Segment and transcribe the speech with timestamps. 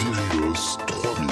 [0.00, 1.31] Virios 3000.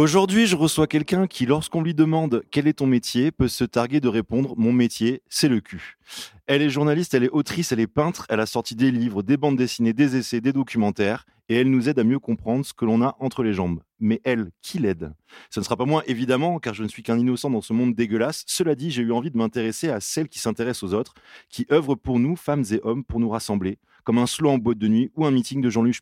[0.00, 4.00] Aujourd'hui, je reçois quelqu'un qui, lorsqu'on lui demande quel est ton métier, peut se targuer
[4.00, 5.98] de répondre Mon métier, c'est le cul.
[6.46, 9.36] Elle est journaliste, elle est autrice, elle est peintre, elle a sorti des livres, des
[9.36, 12.86] bandes dessinées, des essais, des documentaires, et elle nous aide à mieux comprendre ce que
[12.86, 13.82] l'on a entre les jambes.
[13.98, 15.12] Mais elle, qui l'aide?
[15.50, 17.94] Ce ne sera pas moi, évidemment, car je ne suis qu'un innocent dans ce monde
[17.94, 18.44] dégueulasse.
[18.46, 21.12] Cela dit, j'ai eu envie de m'intéresser à celle qui s'intéresse aux autres,
[21.50, 24.78] qui œuvre pour nous, femmes et hommes, pour nous rassembler, comme un slow en boîte
[24.78, 26.00] de nuit ou un meeting de Jean-Luc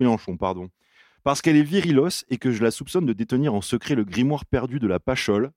[0.00, 0.36] Mélenchon.
[0.36, 0.70] Pardon.
[1.24, 4.46] Parce qu'elle est virilos et que je la soupçonne de détenir en secret le grimoire
[4.46, 5.50] perdu de la Pachole,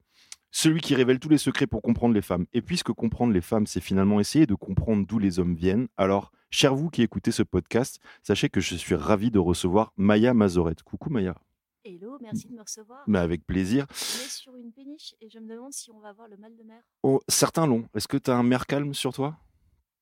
[0.52, 2.46] celui qui révèle tous les secrets pour comprendre les femmes.
[2.54, 6.32] Et puisque comprendre les femmes, c'est finalement essayer de comprendre d'où les hommes viennent, alors,
[6.50, 10.84] chers vous qui écoutez ce podcast, sachez que je suis ravi de recevoir Maya Mazorette.
[10.84, 11.36] Coucou Maya.
[11.84, 13.04] Hello, merci de me recevoir.
[13.08, 13.88] Mais avec plaisir.
[13.90, 16.56] On est sur une péniche et je me demande si on va avoir le mal
[16.56, 16.82] de mer.
[17.02, 17.88] Oh, certains l'ont.
[17.96, 19.38] Est-ce que tu as un mer calme sur toi?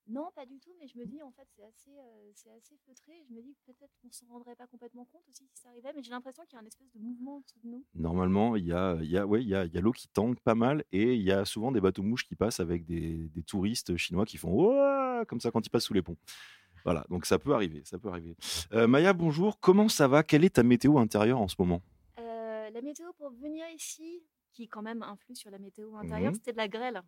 [0.10, 2.76] Non, pas du tout, mais je me dis en fait c'est assez, euh, c'est assez
[2.86, 3.24] feutré.
[3.30, 5.94] Je me dis que peut-être qu'on s'en rendrait pas complètement compte aussi si ça arrivait,
[5.96, 7.86] mais j'ai l'impression qu'il y a un espèce de mouvement en dessous de nous.
[7.94, 9.92] Normalement, il y a, il y a, ouais, il y a, il y a l'eau
[9.92, 12.86] qui tangue pas mal et il y a souvent des bateaux mouches qui passent avec
[12.86, 16.18] des, des touristes chinois qui font Ouah comme ça quand ils passent sous les ponts.
[16.86, 18.36] Voilà, donc ça peut arriver, ça peut arriver.
[18.74, 19.60] Euh, Maya, bonjour.
[19.60, 20.24] Comment ça va?
[20.24, 21.82] Quelle est ta météo intérieure en ce moment?
[22.18, 24.24] Euh, la météo pour venir ici,
[24.54, 26.36] qui quand même influe sur la météo intérieure, Mhm.
[26.36, 27.02] c'était de la grêle.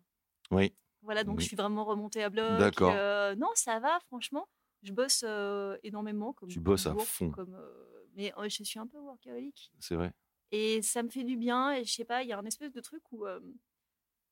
[0.52, 0.72] Oui.
[1.02, 1.42] Voilà, donc Oui.
[1.42, 2.58] je suis vraiment remontée à bloc.
[2.58, 2.92] D'accord.
[2.94, 4.48] euh, non, ça va, franchement.
[4.82, 6.32] Je bosse euh, énormément.
[6.32, 7.30] Comme Tu bosses à fond.
[7.30, 9.72] Comme, euh, mais je suis un peu workaholic.
[9.78, 10.12] C'est vrai.
[10.50, 11.72] Et ça me fait du bien.
[11.72, 13.24] Et je sais pas, il y a un espèce de truc où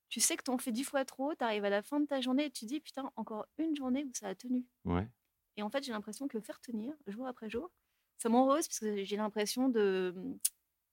[0.09, 2.21] tu sais que t'en fais dix fois trop, tu arrives à la fin de ta
[2.21, 4.67] journée et tu dis, putain, encore une journée où ça a tenu.
[4.85, 5.09] Ouais.
[5.57, 7.71] Et en fait, j'ai l'impression que faire tenir, jour après jour,
[8.19, 10.15] ça m'enrose parce que j'ai l'impression de,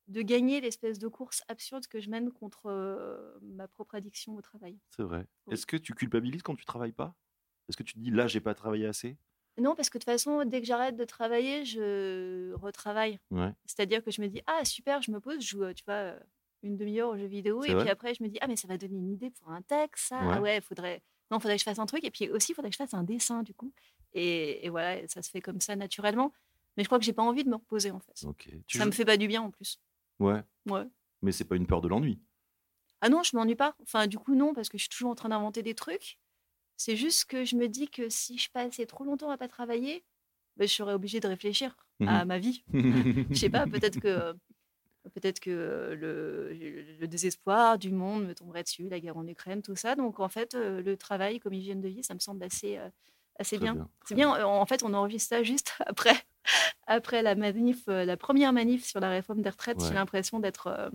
[0.07, 4.41] de gagner l'espèce de course absurde que je mène contre euh, ma propre addiction au
[4.41, 4.77] travail.
[4.95, 5.25] C'est vrai.
[5.47, 5.53] Oui.
[5.53, 7.13] Est-ce que tu culpabilises quand tu travailles pas?
[7.67, 9.17] Est-ce que tu te dis là, j'ai pas travaillé assez?
[9.59, 13.19] Non, parce que de toute façon, dès que j'arrête de travailler, je retravaille.
[13.31, 13.51] Ouais.
[13.65, 16.13] C'est-à-dire que je me dis, ah super, je me pose, je joue, tu vois,
[16.63, 17.63] une demi-heure aux jeux vidéo.
[17.63, 19.61] Et puis après, je me dis, ah mais ça va donner une idée pour un
[19.61, 20.19] texte, ça.
[20.21, 20.33] Ouais.
[20.37, 21.01] Ah ouais, faudrait.
[21.31, 22.03] Non, faudrait que je fasse un truc.
[22.05, 23.73] Et puis aussi, il faudrait que je fasse un dessin, du coup.
[24.13, 26.31] Et, et voilà, ça se fait comme ça naturellement.
[26.77, 28.23] Mais je crois que j'ai pas envie de me reposer, en fait.
[28.25, 28.47] Ok.
[28.67, 29.79] Tu ça joues- me fait pas du bien, en plus.
[30.19, 30.43] Ouais.
[30.69, 30.87] Ouais.
[31.21, 32.21] Mais c'est pas une peur de l'ennui.
[33.01, 33.75] Ah non, je m'ennuie pas.
[33.81, 36.19] Enfin, du coup, non, parce que je suis toujours en train d'inventer des trucs.
[36.77, 40.05] C'est juste que je me dis que si je passais trop longtemps à pas travailler,
[40.57, 42.27] ben, je serais obligée de réfléchir à Mhm.
[42.27, 42.65] ma vie.
[43.33, 44.33] Je sais pas, peut-être que
[45.13, 46.53] peut-être que le,
[46.99, 49.95] le désespoir du monde me tomberait dessus, la guerre en Ukraine, tout ça.
[49.95, 52.89] Donc en fait, euh, le travail comme hygiène de vie, ça me semble assez euh,
[53.39, 53.73] assez bien.
[53.75, 54.35] bien, C'est bien.
[54.35, 56.15] euh, En fait, on enregistre ça juste après
[56.87, 59.79] après la manif, euh, la première manif sur la réforme des retraites.
[59.79, 59.87] Ouais.
[59.87, 60.89] J'ai l'impression d'être euh,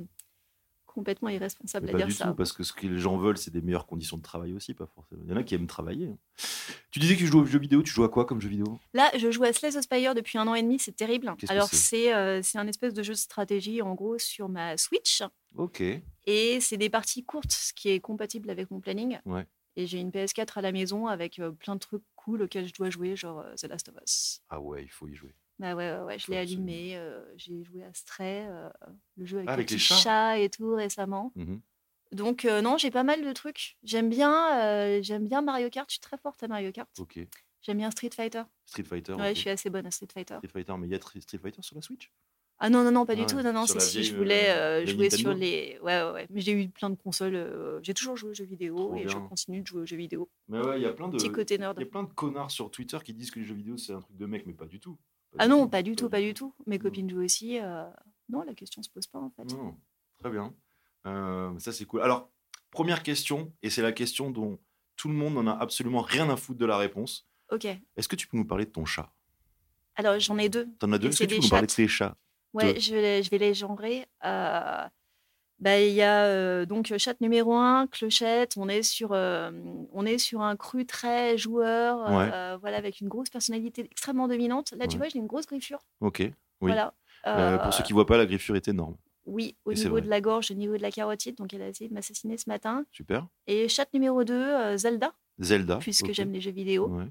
[0.86, 2.26] complètement irresponsable Mais à pas dire du ça.
[2.26, 4.74] tout, parce que ce que les gens veulent, c'est des meilleures conditions de travail aussi,
[4.74, 5.22] pas forcément.
[5.24, 6.08] Il y en a qui aiment travailler.
[6.08, 6.18] hein.
[6.90, 8.78] Tu disais que tu jouais aux jeux vidéo, tu joues à quoi comme jeu vidéo?
[8.92, 11.34] Là, je joue à Slay the Spire depuis un an et demi, c'est terrible.
[11.48, 12.12] Alors, c'est?
[12.14, 15.22] euh, un espèce de jeu de stratégie, en gros, sur ma Switch.
[15.56, 15.82] Ok.
[16.26, 19.18] Et c'est des parties courtes, ce qui est compatible avec mon planning.
[19.24, 19.46] Ouais.
[19.76, 22.74] Et j'ai une PS4 à la maison avec euh, plein de trucs cool auxquels je
[22.74, 24.42] dois jouer, genre euh, The Last of Us.
[24.50, 25.34] Ah ouais, il faut y jouer.
[25.62, 26.96] Bah ouais, ouais, ouais, je l'ai allumé.
[26.96, 28.68] euh, j'ai joué à Stray, euh,
[29.16, 29.94] le jeu avec, Ah, les avec les petits chats?
[29.94, 31.32] chats et tout récemment.
[31.36, 31.60] Mhm.
[32.10, 33.78] Donc, euh, non, j'ai pas mal de trucs.
[33.84, 36.90] J'aime bien, j'aime bien Mario Kart, je suis très forte à Mario Kart.
[36.98, 37.20] Ok.
[37.60, 38.42] J'aime bien Street Fighter.
[38.66, 39.12] Street Fighter.
[39.12, 40.34] Ouais, je suis assez bonne à Street Fighter.
[40.38, 42.10] Street Fighter, mais il y a Street Fighter sur la Switch?
[42.58, 43.40] Ah non, non, non, pas Ah du ouais, tout.
[43.40, 45.78] Non, non, c'est si je voulais euh, jouer sur les.
[45.80, 46.26] Ouais, ouais, ouais.
[46.30, 47.80] Mais j'ai eu plein de consoles.
[47.82, 50.28] J'ai toujours joué aux jeux vidéo Trop et je continue de jouer aux jeux vidéo.
[50.48, 51.16] Mais ouais, il y a plein de.
[51.16, 51.76] Petit côté nerd.
[51.78, 53.92] Il y a plein de connards sur Twitter qui disent que les jeux vidéo c'est
[53.92, 54.98] un truc de mec, mais pas du tout.
[55.38, 56.54] Ah non, pas du tout, pas du tout.
[56.66, 57.58] Mes copines jouent aussi.
[57.60, 57.84] euh,
[58.28, 59.44] Non, la question se pose pas en fait.
[59.54, 59.76] Non,
[60.18, 60.54] très bien.
[61.06, 62.02] Euh, ça c'est cool.
[62.02, 62.30] Alors,
[62.70, 64.58] première question, et c'est la question dont
[64.96, 67.26] tout le monde n'en a absolument rien à foutre de la réponse.
[67.50, 67.64] Ok.
[67.96, 69.12] Est-ce que tu peux nous parler de ton chat?
[69.96, 70.68] Alors j'en ai deux.
[70.78, 71.08] T'en as deux?
[71.08, 72.16] Est-ce que tu peux nous parler de tes chats?
[72.54, 72.80] Ouais, Deux.
[72.80, 74.06] je vais, je vais les genrer.
[74.24, 74.86] Euh,
[75.62, 78.54] bah, Il y a euh, donc chatte numéro un, Clochette.
[78.56, 79.50] On est sur, euh,
[79.92, 82.30] on est sur un cru très joueur, Ouais.
[82.32, 84.74] euh, voilà, avec une grosse personnalité extrêmement dominante.
[84.76, 85.78] Là, tu vois, j'ai une grosse griffure.
[86.00, 86.18] Ok.
[86.18, 86.32] Oui.
[86.60, 86.92] Voilà.
[87.62, 88.96] Pour ceux qui voient pas, la griffure est énorme.
[89.24, 91.36] Oui, au Et niveau de la gorge, au niveau de la carotide.
[91.36, 92.84] Donc, elle a essayé de m'assassiner ce matin.
[92.90, 93.28] Super.
[93.46, 95.76] Et chatte numéro 2, Zelda, Zelda.
[95.76, 96.88] puisque j'aime les jeux vidéo.
[96.88, 97.06] Ouais.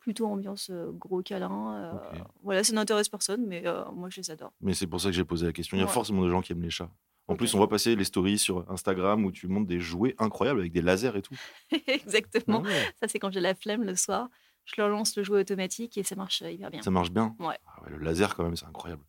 [0.00, 1.98] Plutôt ambiance gros câlin.
[2.42, 3.64] Voilà, ça n'intéresse personne, mais
[3.94, 4.52] moi, je les adore.
[4.60, 5.78] Mais c'est pour ça que j'ai posé la question.
[5.78, 6.90] Il y a forcément des gens qui aiment les chats.
[7.28, 10.60] En plus, on voit passer les stories sur Instagram où tu montes des jouets incroyables
[10.60, 11.34] avec des lasers et tout.
[11.88, 12.62] Exactement.
[12.64, 14.28] Ah ouais, Ça, c'est quand j'ai la flemme le soir.
[14.64, 16.82] Je leur lance le jouet automatique et ça marche euh, hyper bien.
[16.82, 17.34] ça marche bien.
[17.38, 17.58] Ouais.
[17.66, 19.02] Ah ouais, le laser, quand même, c'est incroyable.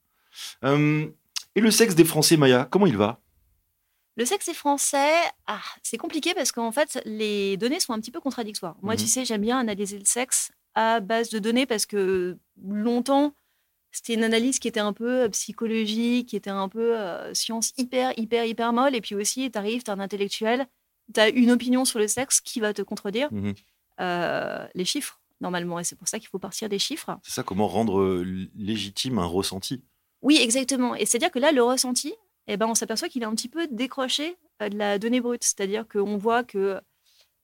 [0.63, 1.07] Euh,
[1.55, 3.19] et le sexe des Français, Maya, comment il va?
[4.17, 5.13] Le sexe est français,
[5.45, 8.75] ah, c'est compliqué parce qu'en fait, les données sont un petit peu contradictoires.
[8.81, 8.99] Moi, Mhm.
[8.99, 13.33] tu sais, j'aime bien analyser le sexe à base de données parce que longtemps,
[13.97, 18.13] c'était une analyse qui était un peu psychologique, qui était un peu euh, science hyper,
[18.15, 18.95] hyper, hyper molle.
[18.95, 20.67] Et puis aussi, tu arrives, tu es un intellectuel,
[21.11, 23.27] tu as une opinion sur le sexe qui va te contredire.
[23.99, 25.79] Euh, les chiffres, normalement.
[25.79, 27.17] Et c'est pour ça qu'il faut partir des chiffres.
[27.23, 28.23] C'est ça, comment rendre
[28.55, 29.83] légitime un ressenti
[30.21, 30.93] Oui, exactement.
[30.93, 32.13] Et c'est-à-dire que là, le ressenti,
[32.45, 35.43] eh ben, on s'aperçoit qu'il est un petit peu décroché de la donnée brute.
[35.43, 36.79] C'est-à-dire qu'on voit que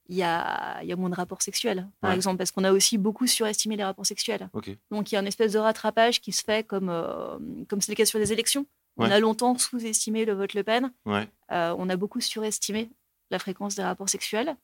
[0.09, 2.15] il y a, il y a moins de rapports sexuels, par Ouais.
[2.15, 4.49] exemple, parce qu'on a aussi beaucoup surestimé les rapports sexuels.
[4.91, 7.37] Donc il y a une espèce de rattrapage qui se fait comme euh,
[7.69, 8.65] comme c'est le cas sur les élections.
[8.97, 10.91] On a longtemps sous-estimé le vote Le Pen.
[11.05, 12.89] Ouais, Euh, on a beaucoup surestimé
[13.31, 14.55] la fréquence des rapports sexuels.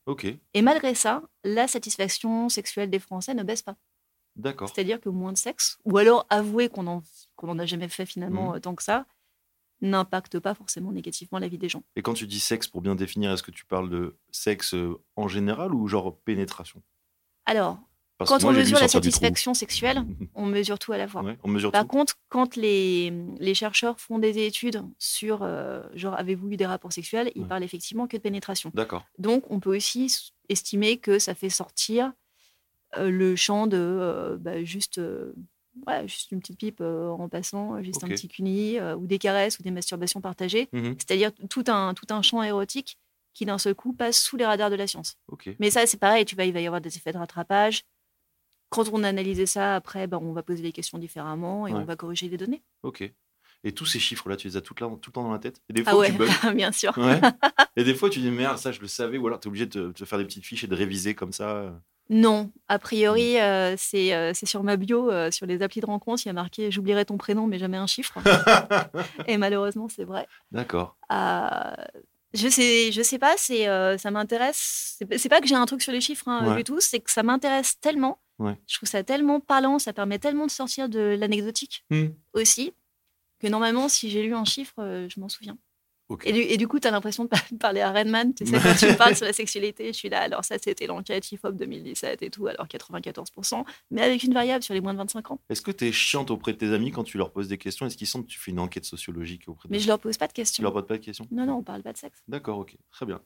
[0.54, 3.76] Et malgré ça, la satisfaction sexuelle des Français ne baisse pas.
[4.36, 4.70] d'accord.
[4.70, 7.02] C'est-à-dire que moins de sexe, ou alors avouer qu'on en,
[7.36, 8.56] qu'on en a jamais fait finalement Mhm.
[8.56, 9.06] euh, tant que ça,
[9.82, 11.84] n'impacte pas forcément négativement la vie des gens.
[11.96, 15.00] Et quand tu dis sexe, pour bien définir, est-ce que tu parles de sexe euh,
[15.16, 16.82] en général ou genre pénétration?
[17.46, 17.80] Alors,
[18.18, 20.04] Parce quand moi, on mesure la satisfaction sexuelle,
[20.36, 21.24] on mesure tout à la fois.
[21.24, 21.88] Ouais, on mesure Par tout.
[21.88, 26.92] contre, quand les, les chercheurs font des études sur, euh, genre, avez-vous eu des rapports
[26.94, 27.48] sexuels, ils Ouais.
[27.48, 28.72] parlent effectivement que de pénétration.
[28.74, 29.06] D'accord.
[29.18, 32.12] Donc, on peut aussi estimer que ça fait sortir
[32.98, 35.00] euh, le champ de euh, bah, juste,
[35.88, 38.12] ouais, juste une petite pipe euh, en passant, juste Ok.
[38.12, 40.70] un petit cuni, euh, ou des caresses, ou des masturbations partagées.
[40.74, 40.96] Mhm.
[40.98, 42.98] C'est-à-dire tout un, tout un champ érotique
[43.34, 45.16] qui, d'un seul coup, passe sous les radars de la science.
[45.60, 47.84] Mais ça, c'est pareil, tu vois, il va y avoir des effets de rattrapage.
[48.70, 51.80] Quand on a analysé ça, après, ben, on va poser les questions différemment et Ouais.
[51.80, 52.62] on va corriger les données.
[52.84, 53.10] Ok.
[53.64, 55.62] Et tous ces chiffres-là, tu les as tout, là, tout le temps dans la tête?
[55.70, 56.98] Et des Ah fois, ouais, tu bugs bien sûr.
[56.98, 57.20] Ouais.
[57.76, 59.18] Et des fois, tu dis merde, ça, je le savais.
[59.18, 60.76] Ou alors, tu es obligé de te, de te faire des petites fiches et de
[60.76, 61.80] réviser comme ça.
[62.12, 63.38] Non, a priori, Mm.
[63.42, 66.32] euh, c'est euh, c'est sur ma bio, euh, sur les applis de rencontre, il y
[66.32, 68.18] a marqué j'oublierai ton prénom, mais jamais un chiffre.
[69.28, 70.28] et malheureusement, c'est vrai.
[70.52, 70.98] D'accord.
[72.34, 73.66] Je sais, je sais pas, c'est
[73.98, 74.98] ça m'intéresse.
[75.18, 76.58] C'est pas- que j'ai un truc sur les chiffres hein, Ouais.
[76.58, 78.20] du tout, c'est que ça m'intéresse tellement.
[78.40, 78.56] Ouais.
[78.68, 82.08] Je trouve ça tellement parlant, ça permet tellement de sortir de l'anecdotique Hmm.
[82.34, 82.74] aussi
[83.40, 84.76] que normalement, si j'ai lu un chiffre,
[85.10, 85.58] je m'en souviens.
[86.24, 88.34] Et du, et du coup, tu as l'impression de par- parler à Redman.
[88.34, 90.22] Tu sais, quand tu parles sur la sexualité, je suis là.
[90.22, 94.74] Alors, ça, c'était l'enquête IFOP 2017 et tout, alors 94%, mais avec une variable sur
[94.74, 95.40] les moins de 25 ans.
[95.50, 97.86] Est-ce que tu es chiante auprès de tes amis quand tu leur poses des questions?
[97.86, 100.18] Est-ce qu'ils sentent que tu fais une enquête sociologique auprès de Mais je leur pose
[100.18, 100.62] pas de questions.
[100.62, 101.26] Tu leur poses pas de questions?
[101.32, 102.20] Non, non, on parle pas de sexe.
[102.28, 102.76] D'accord, ok.
[102.92, 103.22] Très bien.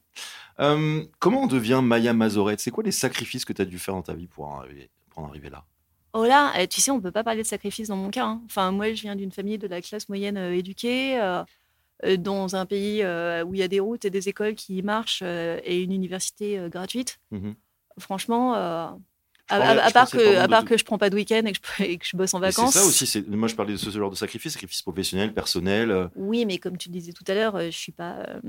[0.59, 2.59] Euh, comment on devient Maya Mazorette?
[2.59, 4.89] C'est quoi les sacrifices que tu as dû faire dans ta vie pour en arriver,
[5.09, 5.63] pour en arriver là?
[6.15, 8.25] Oh là, euh, tu sais, on peut pas parler de sacrifice dans mon cas.
[8.25, 8.41] hein.
[8.45, 11.43] Enfin, moi, je viens d'une famille de la classe moyenne euh, éduquée, euh,
[12.17, 15.21] dans un pays euh, où il y a des routes et des écoles qui marchent
[15.23, 17.19] euh, et une université euh, gratuite.
[17.31, 17.55] Mhm.
[17.99, 18.87] Franchement, euh,
[19.49, 21.15] à, parlais- à- à je part que, à de- part que je prends pas de
[21.15, 22.73] week-end et que je, et que je bosse en Mais C'est vacances.
[22.73, 23.23] ça aussi.
[23.27, 25.91] Moi, je parlais de ce genre de sacrifice, sacrifice professionnel, personnel.
[25.91, 28.39] euh, Oui, mais comme tu le disais tout à l'heure, euh, je suis pas, euh,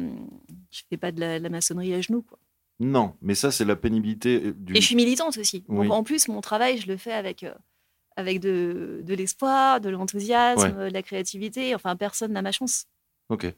[0.70, 2.22] je fais pas de la, la maçonnerie à genoux.
[2.22, 2.38] Quoi.
[2.80, 4.76] Non, mais ça, c'est la pénibilité euh, du.
[4.76, 5.64] Et je suis militante aussi.
[5.68, 5.86] Oui.
[5.86, 7.52] Donc, en plus, mon travail, je le fais avec, euh,
[8.16, 10.72] avec de, de l'espoir, de l'enthousiasme, Ouais.
[10.76, 11.74] euh, de la créativité.
[11.74, 12.86] Enfin, personne n'a ma chance.
[13.28, 13.54] Ok.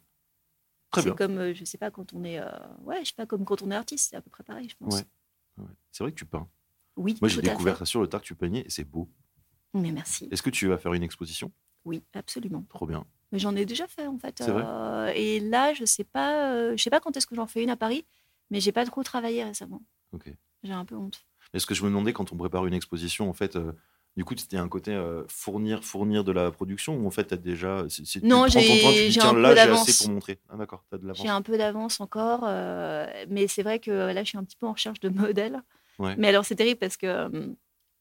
[0.90, 1.16] Très C'est bien.
[1.16, 2.48] comme, euh, je sais pas, quand on est, euh,
[2.82, 4.76] ouais, je sais pas, comme quand on est artiste, c'est à peu près pareil, je
[4.76, 4.94] pense.
[4.94, 5.04] Ouais.
[5.58, 5.70] Ouais.
[5.90, 6.48] C'est vrai que tu peins.
[6.96, 9.10] Oui, Moi, j'ai découvert ça sur le tard que tu peignais et c'est beau.
[9.74, 10.28] Mais merci.
[10.30, 11.52] Est-ce que tu vas faire une exposition?
[11.84, 12.64] Oui, absolument.
[12.70, 13.04] Trop bien.
[13.32, 14.36] Mais j'en ai déjà fait en fait.
[14.38, 14.62] C'est vrai?
[14.64, 17.62] Euh, et là, je sais pas, euh, je sais pas quand est-ce que j'en fais
[17.62, 18.06] une à Paris,
[18.50, 19.82] mais j'ai pas trop travaillé récemment.
[20.12, 20.30] Ok.
[20.62, 21.26] J'ai un peu honte.
[21.52, 23.72] Est-ce que je me demandais quand on prépare une exposition, en fait, euh,
[24.16, 27.84] du coup, c'était un côté euh, fournir, fournir de la production ou en fait, déjà.
[27.88, 30.02] tu Non, ton temps, tu j'ai- un peu d'avance.
[30.02, 30.38] pour montrer.
[30.48, 31.22] Ah, d'accord, t'as de l'avance.
[31.22, 34.56] J'ai un peu d'avance encore, euh, mais c'est vrai que là, je suis un petit
[34.56, 35.60] peu en recherche de modèles.
[35.98, 36.14] Ouais.
[36.18, 37.28] Mais alors, c'est terrible parce que euh,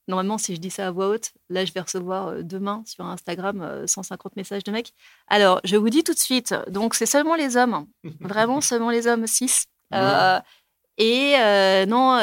[0.08, 3.62] normalement, si je dis ça à voix haute, là, je vais recevoir demain sur Instagram
[3.62, 4.94] euh, 150 messages de mecs.
[5.28, 7.88] Alors, je vous dis tout de suite, donc c'est seulement les hommes,
[8.22, 9.66] vraiment seulement les hommes 6.
[9.92, 10.40] Ouais.
[10.98, 11.36] et
[11.88, 12.18] non,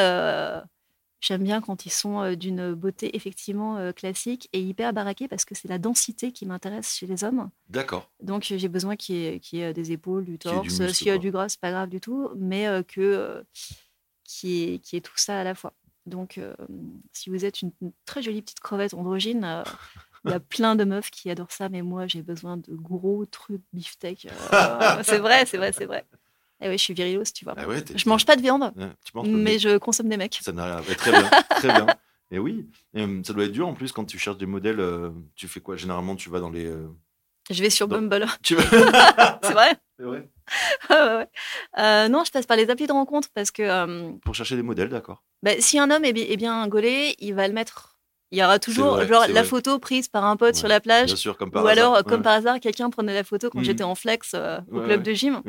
[1.22, 5.68] j'aime bien quand ils sont d'une beauté effectivement classique et hyper baraquée parce que c'est
[5.68, 7.48] la densité qui m'intéresse chez les hommes.
[7.70, 8.10] D'accord.
[8.22, 10.68] Donc j'ai besoin qu'il y, ait- qu'il y ait des épaules, du y torse.
[10.92, 11.18] S'il y a quoi.
[11.22, 13.42] du gras, c'est pas grave du tout, mais que
[14.24, 15.72] qu'il y, ait- qu'il y ait tout ça à la fois.
[16.04, 16.40] Donc
[17.12, 19.62] si vous êtes une, une très jolie petite crevette androgyne,
[20.24, 23.24] il y a plein de meufs qui adorent ça, mais moi j'ai besoin de gros
[23.26, 24.26] trucs beefsteak.
[24.26, 26.04] euh, c'est vrai, c'est vrai, c'est vrai.
[26.62, 27.54] Et ouais, je suis virilos, tu vois.
[27.56, 30.38] Ah ouais, Je mange pas de viande, Ouais, manges mais je consomme des mecs.
[30.42, 30.94] Ça n'a rien.
[30.94, 31.86] Très bien, très bien.
[32.30, 34.80] Et oui, et, euh, ça doit être dur en plus quand tu cherches des modèles.
[34.80, 35.76] euh, tu fais quoi?
[35.76, 36.64] Généralement, tu vas dans les.
[36.66, 36.88] euh,
[37.50, 38.26] Je vais sur Dans- Bumble.
[38.42, 38.56] Tu
[39.42, 39.74] c'est vrai?
[39.98, 40.28] C'est vrai.
[41.78, 44.62] Euh, non, je passe par les applis de rencontre parce que euh, Pour chercher des
[44.62, 45.22] modèles, d'accord.
[45.42, 47.96] bah, si un homme est, bi- est bien gaulé, il va le mettre.
[48.30, 49.48] Il y aura toujours vrai, genre c'est la vrai.
[49.48, 51.06] photo prise par un pote Ouais, sur la plage.
[51.08, 52.04] Bien sûr, comme par Ou alors, hasard.
[52.04, 52.24] comme Ouais.
[52.24, 53.64] par hasard, quelqu'un prenait la photo quand Mhm.
[53.64, 55.42] j'étais en flex euh, au Ouais, club de gym.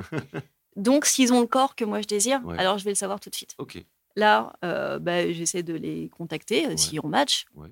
[0.76, 2.58] Donc, s'ils ont le corps que moi je désire, Ouais.
[2.58, 3.54] alors je vais le savoir tout de suite.
[3.58, 3.84] Ok.
[4.16, 6.78] Là, euh, bah, j'essaie de les contacter euh, Ouais.
[6.78, 7.46] si on match.
[7.56, 7.70] Ouais.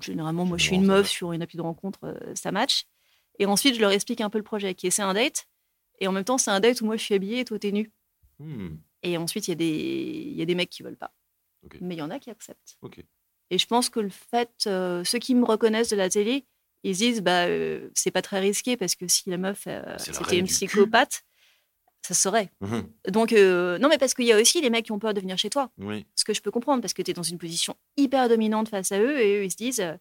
[0.00, 2.84] Généralement, moi, je suis une meuf sur une appli de rencontre, euh, ça match.
[3.38, 5.46] Et ensuite, je leur explique un peu le projet, qui est c'est un date.
[6.00, 7.70] Et en même temps, c'est un date où moi, je suis habillée et toi, t'es
[7.72, 7.92] nue.
[8.38, 11.12] Hmm, Et ensuite, il y, a des- il y a des mecs qui veulent pas.
[11.80, 12.76] Mais il y en a qui acceptent.
[13.50, 16.44] Et je pense que le fait, euh, ceux qui me reconnaissent de la télé,
[16.82, 17.46] ils se disent, bah,
[17.94, 19.66] c'est pas très risqué parce que si la meuf,
[19.98, 20.86] c'était une cul.
[22.06, 22.50] Ça se saurait.
[22.60, 22.88] Mhm.
[23.08, 25.20] Donc, euh, non, mais parce qu'il y a aussi les mecs qui ont peur de
[25.20, 25.70] venir chez toi.
[25.78, 26.04] Oui.
[26.16, 28.92] Ce que je peux comprendre, parce que tu es dans une position hyper dominante face
[28.92, 29.94] à eux et eux, ils se disent, euh,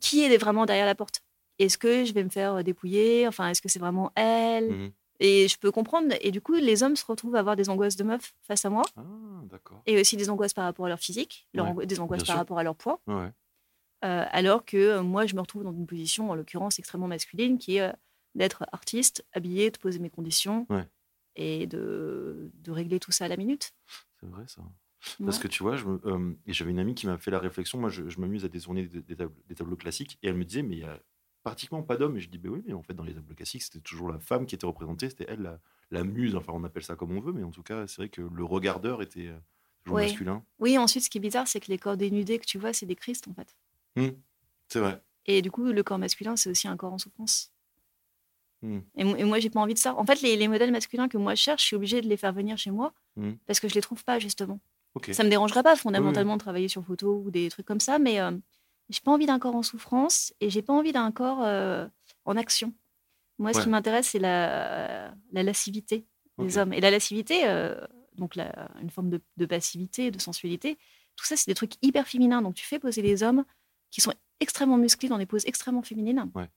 [0.00, 1.20] qui est vraiment derrière la porte?
[1.58, 3.28] Est-ce que je vais me faire dépouiller?
[3.28, 4.70] Enfin, est-ce que c'est vraiment elle?
[4.70, 4.92] Mhm.
[5.22, 6.14] Et je peux comprendre.
[6.22, 8.70] Et du coup, les hommes se retrouvent à avoir des angoisses de meuf face à
[8.70, 9.02] moi Ah,
[9.84, 12.26] et aussi des angoisses par rapport à leur physique, leur Ouais, ango- des angoisses par
[12.28, 12.36] sûr.
[12.36, 13.00] rapport à leur poids.
[13.06, 13.30] Ouais.
[14.02, 17.58] Euh, alors que euh, moi, je me retrouve dans une position, en l'occurrence, extrêmement masculine,
[17.58, 17.92] qui est euh,
[18.34, 20.86] d'être artiste, habillé, de poser mes conditions Ouais.
[21.40, 23.72] Et de, de régler tout ça à la minute.
[24.20, 24.62] C'est vrai ça.
[25.24, 25.42] Parce Ouais.
[25.44, 27.78] que tu vois, euh, j'avais une amie qui m'a fait la réflexion.
[27.80, 30.18] Moi, je, je m'amuse à détourner des, des tableaux, des tableaux classiques.
[30.22, 31.00] Et elle me disait, mais il y a
[31.42, 32.18] pratiquement pas d'hommes.
[32.18, 34.18] Et je dis, ben oui, mais en fait, dans les tableaux classiques, c'était toujours la
[34.18, 35.08] femme qui était représentée.
[35.08, 35.58] C'était elle, la,
[35.90, 36.36] la muse.
[36.36, 37.32] Enfin, on appelle ça comme on veut.
[37.32, 39.38] Mais en tout cas, c'est vrai que le regardeur était euh,
[39.84, 40.44] toujours masculin.
[40.58, 42.84] Oui, ensuite, ce qui est bizarre, c'est que les corps dénudés que tu vois, c'est
[42.86, 43.56] des Christ, en fait.
[44.68, 45.02] C'est vrai.
[45.24, 47.52] Et du coup, le corps masculin, c'est aussi un corps en souffrance.
[48.62, 48.80] Hmm.
[48.96, 49.94] Et, et moi, j'ai pas envie de ça.
[49.96, 52.16] En fait, les, les modèles masculins que moi je cherche, je suis obligée de les
[52.16, 53.32] faire venir chez moi Hmm.
[53.46, 54.60] parce que je les trouve pas, justement.
[54.94, 55.10] Ok.
[55.12, 58.20] Ça me dérangerait pas fondamentalement de travailler sur photo ou des trucs comme ça, mais
[58.20, 58.30] euh,
[58.88, 61.86] j'ai pas envie d'un corps en souffrance et j'ai pas envie d'un corps euh,
[62.24, 62.72] en action.
[63.38, 66.04] Moi, ce qui m'intéresse, c'est la, la lascivité
[66.38, 66.72] des hommes.
[66.72, 67.74] Et la lascivité, euh,
[68.16, 70.76] donc la- une forme de, de passivité, de sensualité,
[71.16, 72.42] tout ça, c'est des trucs hyper féminins.
[72.42, 73.44] Donc tu fais poser des hommes
[73.90, 76.48] qui sont extrêmement musclés dans des poses extrêmement féminines, Ouais.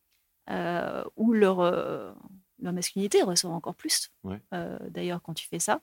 [0.50, 2.12] Euh, où leur, euh,
[2.59, 4.41] leur masculinité ressort encore plus, Ouais.
[4.53, 5.81] euh, d'ailleurs, quand tu fais ça.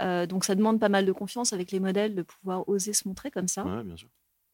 [0.00, 3.06] Euh, donc ça demande pas mal de confiance avec les modèles de pouvoir oser se
[3.06, 3.64] montrer comme ça.
[3.64, 4.08] Ouais, bien sûr.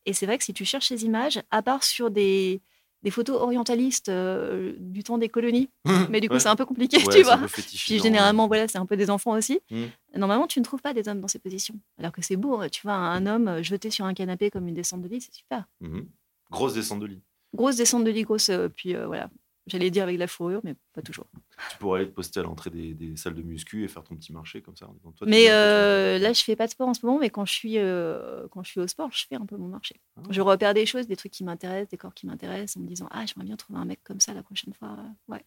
[0.07, 2.61] Et c'est vrai que si tu cherches ces images, à part sur des,
[3.03, 5.71] des photos orientalistes euh, du temps des colonies,
[6.11, 6.41] mais du coup Ouais.
[6.41, 7.39] c'est un peu compliqué, Ouais, tu vois.
[7.47, 9.61] Puis généralement, voilà, c'est un peu des enfants aussi.
[9.71, 9.85] Mm.
[10.17, 11.77] Normalement, tu ne trouves pas des hommes dans ces positions.
[11.99, 15.01] Alors que c'est beau, tu vois, un homme jeté sur un canapé comme une descente
[15.03, 15.65] de lit, c'est super.
[15.81, 16.07] Mhm.
[16.51, 17.23] Grosse descente de lit.
[17.55, 19.31] Grosse descente de lit, grosse, euh, puis euh, voilà.
[19.67, 21.27] J'allais dire avec la fourrure, mais pas toujours.
[21.71, 24.17] Tu pourrais aller te poster à l'entrée des, des salles de muscu et faire ton
[24.17, 24.89] petit marché comme ça.
[24.95, 27.45] disant, Toi, mais euh, là, je fais pas de sport en ce moment, mais quand
[27.45, 30.01] je suis, euh, quand je suis au sport, je fais un peu mon marché.
[30.17, 30.23] Ah.
[30.31, 33.07] Je repère des choses, des trucs qui m'intéressent, des corps qui m'intéressent, en me disant
[33.11, 34.97] Ah, j'aimerais bien trouver un mec comme ça la prochaine fois.
[35.29, 35.45] Ouais.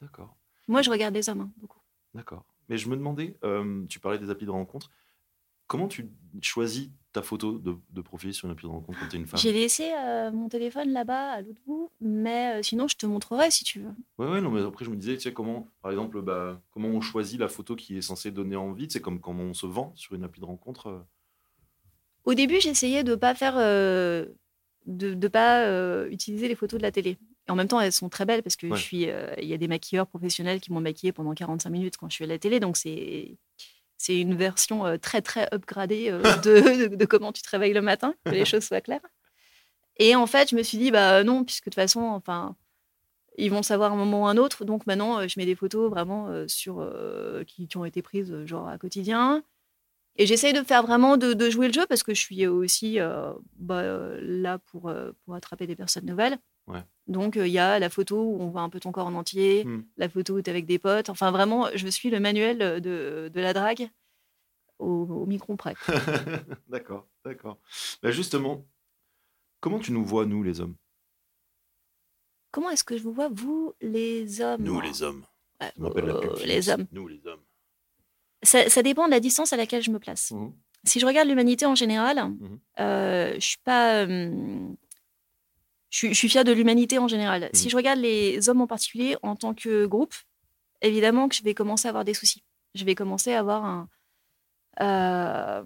[0.00, 0.36] D'accord.
[0.68, 1.80] Moi, je regarde les hommes, hein, beaucoup.
[2.14, 2.44] D'accord.
[2.68, 4.90] Mais je me demandais, euh, tu parlais des applis de rencontre.
[5.72, 6.06] Comment tu
[6.42, 9.26] choisis ta photo de, de profil sur une appli de rencontre quand tu es une
[9.26, 13.06] femme J'ai laissé euh, mon téléphone là-bas, à l'autre bout, mais euh, sinon, je te
[13.06, 13.94] montrerai si tu veux.
[14.18, 16.88] Ouais, ouais, non, mais après, je me disais, tu sais, comment, par exemple, bah, comment
[16.88, 19.92] on choisit la photo qui est censée donner envie C'est comme comment on se vend
[19.94, 20.88] sur une appli de rencontre.
[20.88, 21.00] euh.
[22.24, 24.26] Au début, j'essayais de pas faire, euh,
[24.86, 27.16] de, de pas euh, utiliser les photos de la télé.
[27.48, 28.76] Et en même temps, elles sont très belles parce que Ouais.
[28.76, 31.96] je suis, euh, il y a des maquilleurs professionnels qui m'ont maquillée pendant 45 minutes
[31.96, 33.36] quand je suis à la télé, donc c'est
[34.02, 37.72] c'est une version euh, très très upgradée euh, de, de, de comment tu te réveilles
[37.72, 39.00] le matin, que les choses soient claires.
[39.98, 42.56] Et en fait, je me suis dit bah non, puisque de toute façon, enfin,
[43.38, 45.90] ils vont savoir un moment ou un autre, donc maintenant, euh, je mets des photos
[45.90, 49.42] vraiment euh, sur euh, qui, qui ont été prises euh, genre à quotidien.
[50.16, 53.00] Et j'essaye de faire vraiment de, de jouer le jeu parce que je suis aussi
[53.00, 56.36] euh, bah, euh, là pour, euh, pour attraper des personnes nouvelles.
[56.68, 56.82] Ouais.
[57.08, 59.14] Donc euh, il y a la photo où on voit un peu ton corps en
[59.14, 59.82] entier, Hmm.
[59.96, 61.08] la photo où tu es avec des potes.
[61.10, 63.90] Enfin vraiment, je suis le manuel de, de la drague
[64.78, 65.74] au, au micron près.
[66.68, 67.58] d'accord, d'accord.
[68.02, 68.64] Bah, justement,
[69.60, 70.76] comment tu nous vois, nous, les hommes?
[72.52, 74.62] Comment est-ce que je vous vois, vous, les hommes?
[74.62, 75.24] Nous, les hommes.
[75.60, 76.86] La euh, Les hommes.
[76.92, 77.40] Nous, les hommes.
[78.42, 80.32] Ça, ça dépend de la distance à laquelle je me place.
[80.32, 80.52] Mhm.
[80.84, 82.58] si je regarde l'humanité en général, Mhm.
[82.80, 84.04] euh, je suis pas.
[85.92, 87.48] Je, suis, je suis fière de l'humanité en général.
[87.52, 87.70] Si Mhm.
[87.70, 90.14] je regarde les hommes en particulier en tant que groupe,
[90.80, 92.42] évidemment que je vais commencer à avoir des soucis.
[92.74, 93.88] Je vais commencer à avoir un.
[94.80, 95.62] euh,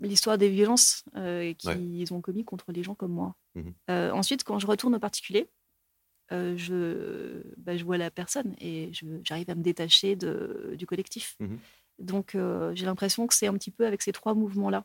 [0.00, 3.34] L'histoire des violences euh, qu'ils ont commis contre les gens comme moi.
[3.56, 3.74] Mhm.
[3.90, 5.48] Euh, ensuite, quand je retourne au particulier,
[6.30, 8.90] je, bah, je vois la personne et
[9.24, 11.36] j'arrive à me détacher de, du collectif.
[11.40, 11.58] Mhm.
[12.00, 12.36] Donc,
[12.74, 14.84] j'ai l'impression que c'est un petit peu avec ces trois mouvements-là.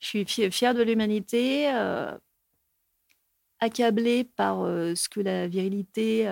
[0.00, 1.66] Je suis fi- fière de l'humanité,
[3.60, 6.26] accablée par euh, ce que la virilité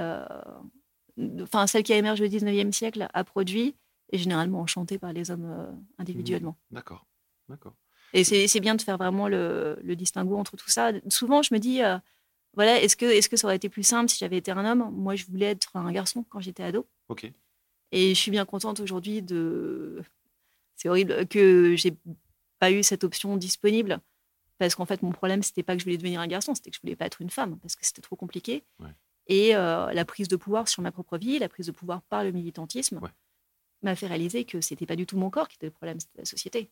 [1.43, 3.77] enfin celle qui a émergé au 19e siècle, a produit,
[4.13, 6.57] est généralement chantée par les hommes euh, individuellement.
[6.71, 7.07] D'accord.
[7.49, 7.75] D'accord.
[8.13, 10.93] Et c'est bien de faire vraiment le, le distinguo entre tout ça.
[11.09, 11.81] Souvent, je me dis,
[12.55, 14.89] voilà, est-ce que, est que ça aurait été plus simple si j'avais été un homme?
[14.93, 16.87] Moi, je voulais être un garçon quand j'étais ado.
[17.09, 17.29] Ok.
[17.91, 20.01] Et je suis bien contente aujourd'hui de.
[20.77, 21.97] C'est horrible que j'ai
[22.61, 24.01] pas eu cette option disponible.
[24.59, 26.77] Parce qu'en fait, mon problème, c'était pas que je voulais devenir un garçon, c'était que
[26.77, 28.63] je voulais pas être une femme, parce que c'était trop compliqué.
[28.79, 28.91] Ouais.
[29.27, 32.23] Et euh, la prise de pouvoir sur ma propre vie, la prise de pouvoir par
[32.25, 33.11] le militantisme, Ouais.
[33.83, 36.19] m'a fait réaliser que c'était pas du tout mon corps qui était le problème, c'était
[36.19, 36.71] la société.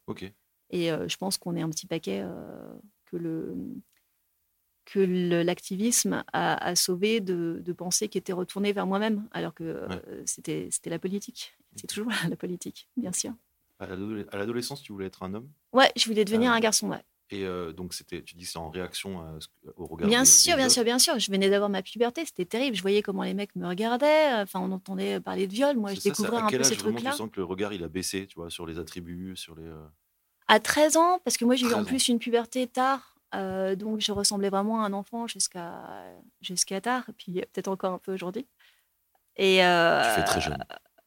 [0.71, 2.73] Et euh, je pense qu'on est un petit paquet euh,
[3.07, 3.55] que le
[4.85, 9.87] que l'activisme a, a sauvé de, de pensées qui étaient retournées vers moi-même, alors que
[10.27, 11.57] c'était c'était la politique.
[11.77, 13.33] C'est toujours la politique, bien sûr.
[13.79, 15.49] À l'adolescence, tu voulais être un homme?
[15.73, 16.57] Ouais, je voulais devenir Ah.
[16.57, 17.03] un garçon, ouais.
[17.33, 19.25] Et euh, donc c'était, tu dis c'est en réaction
[19.77, 20.09] au regard.
[20.09, 21.19] Bien sûr, bien sûr, bien sûr.
[21.19, 22.77] Je venais d'avoir ma puberté, c'était terrible.
[22.77, 24.33] Je voyais comment les mecs me regardaient.
[24.43, 25.77] Enfin, on entendait parler de viol.
[25.77, 27.11] Moi, je ça, découvrais à un quel peu âge ces trucs-là.
[27.13, 29.65] tu sens que le regard il a baissé, tu vois, sur les attributs, sur les.
[29.65, 29.85] euh,
[30.49, 33.17] À 13 ans, parce que moi, j'ai eu 13 en plus une puberté tard.
[33.35, 36.05] euh, donc, je ressemblais vraiment à un enfant jusqu'à
[36.43, 37.05] jusqu'à tard.
[37.09, 38.47] Et puis, peut-être encore un peu aujourd'hui.
[39.37, 39.63] Et Tu
[40.21, 40.59] fais très jeune.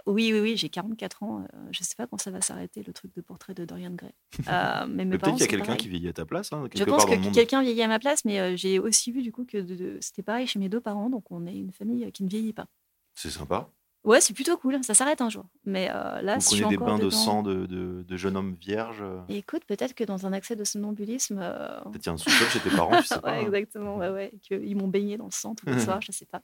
[0.07, 1.41] Oui, oui, oui, j'ai 44 ans.
[1.53, 4.13] euh, je sais pas quand ça va s'arrêter, le truc de portrait de Dorian Gray.
[4.47, 7.05] Euh, mais peut-être qu'il y a quelqu'un qui vieillit à ta place, hein, Je pense
[7.05, 10.21] que quelqu'un vieillit à ma place, mais euh, j'ai aussi vu du coup que c'était
[10.24, 12.67] pareil chez mes deux parents, donc on est une famille euh, qui ne vieillit pas.
[13.15, 13.69] C'est sympa.
[14.03, 15.45] Ouais, c'est plutôt cool, ça s'arrête un jour.
[15.63, 18.17] Mais euh, là, Vous si je suis prenez des bains de sang de, de, de
[18.17, 19.03] jeunes hommes vierges.
[19.29, 21.39] Et écoute, peut-être que dans un accès de somnambulisme.
[21.41, 23.31] euh, Peut-être qu'il y a un sous-sol chez tes parents, tu sais pas.
[23.31, 23.47] ouais, hein.
[23.47, 26.43] exactement, ouais, ouais, qu'ils m'ont baigné dans le sang tous les soirs, je sais pas.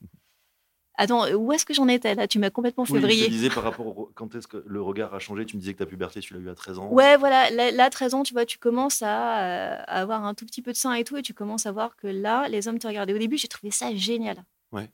[1.02, 2.28] Attends, où est-ce que j'en étais là?
[2.28, 5.16] Tu m'as complètement fait Oui, je disais par rapport au quand est-ce que le regard
[5.16, 6.90] a changé, tu me disais que ta puberté, tu l'as eu à 13 ans.
[6.92, 10.36] Ouais, voilà, là, là, 13 ans, tu vois, tu commences à, euh, à avoir un
[10.36, 12.68] tout petit peu de sang et tout, et tu commences à voir que là, les
[12.68, 13.14] hommes te regardaient.
[13.14, 14.44] Au début, j'ai trouvé ça génial.
[14.72, 14.92] Ouais.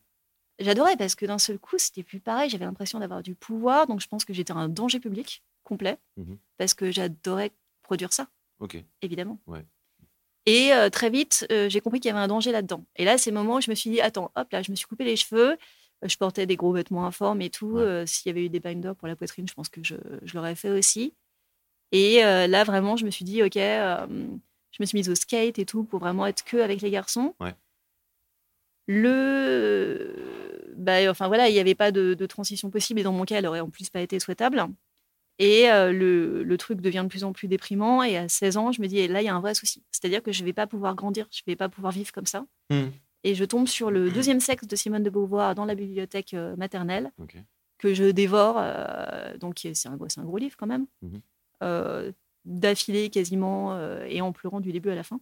[0.59, 2.49] J'adorais parce que d'un seul coup, c'était plus pareil.
[2.49, 6.37] J'avais l'impression d'avoir du pouvoir, donc je pense que j'étais un danger public complet Mhm.
[6.57, 7.51] parce que j'adorais
[7.83, 8.27] produire ça,
[8.61, 8.77] Ok.
[9.01, 9.39] évidemment.
[9.45, 9.65] Ouais.
[10.45, 12.85] Et euh, très vite, euh, j'ai compris qu'il y avait un danger là-dedans.
[12.95, 14.77] Et là, c'est le moment où je me suis dit, attends, hop, là, je me
[14.77, 15.57] suis coupé les cheveux.
[16.03, 17.71] Je portais des gros vêtements informes et tout.
[17.71, 17.81] Ouais.
[17.81, 20.35] Euh, S'il y avait eu des binders pour la poitrine, je pense que je, je
[20.35, 21.13] l'aurais fait aussi.
[21.91, 24.07] Et euh, là, vraiment, je me suis dit, OK, je
[24.79, 27.33] me suis mise au skate et tout pour vraiment être que avec les garçons.
[27.39, 27.55] Ouais.
[28.87, 30.73] Le.
[30.77, 33.37] Bah, enfin voilà, il n'y avait pas de, de transition possible et dans mon cas,
[33.37, 34.65] elle aurait en plus pas été souhaitable.
[35.39, 38.03] Et euh, le, le truc devient de plus en plus déprimant.
[38.03, 39.83] Et à 16 ans, je me dis, là, il y a un vrai souci.
[39.91, 42.25] C'est-à-dire que je ne vais pas pouvoir grandir, je ne vais pas pouvoir vivre comme
[42.25, 42.45] ça.
[42.69, 42.87] Hmm.
[43.23, 46.55] Et je tombe sur le deuxième sexe de Simone de Beauvoir dans la bibliothèque euh,
[46.55, 47.11] maternelle
[47.77, 48.55] que je dévore.
[48.59, 51.21] euh, donc c'est un, un gros livre quand même, Mhm.
[51.63, 52.11] euh,
[52.45, 55.19] d'affilée quasiment et en pleurant du début à la fin,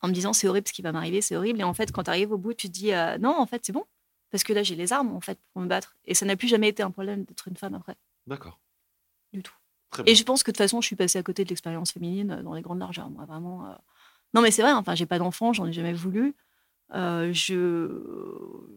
[0.00, 1.60] en me disant c'est horrible ce qui va m'arriver, c'est horrible.
[1.60, 3.72] Et en fait, quand tu arrives au bout, tu te dis non, en fait c'est
[3.72, 3.84] bon
[4.30, 5.94] parce que là j'ai les armes en fait pour me battre.
[6.06, 8.58] Et ça n'a plus jamais été un problème d'être une femme après, D'accord.
[9.32, 9.52] du tout.
[9.90, 10.02] Très.
[10.06, 12.40] Et je pense que de toute façon, je suis passée à côté de l'expérience féminine
[12.42, 13.10] dans les grandes largeurs.
[13.10, 13.66] Moi, vraiment.
[13.66, 13.74] euh.
[14.32, 14.72] Non, mais c'est vrai.
[14.72, 16.34] Enfin, j'ai pas d'enfant, j'en ai jamais voulu.
[16.94, 17.88] Euh, je,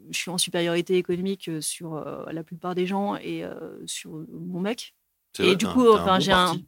[0.09, 4.11] je suis en supériorité économique euh, sur euh, la plupart des gens et euh, sur
[4.31, 4.95] mon mec.
[5.39, 6.65] Et vrai, du coup, enfin, j'ai un- parti.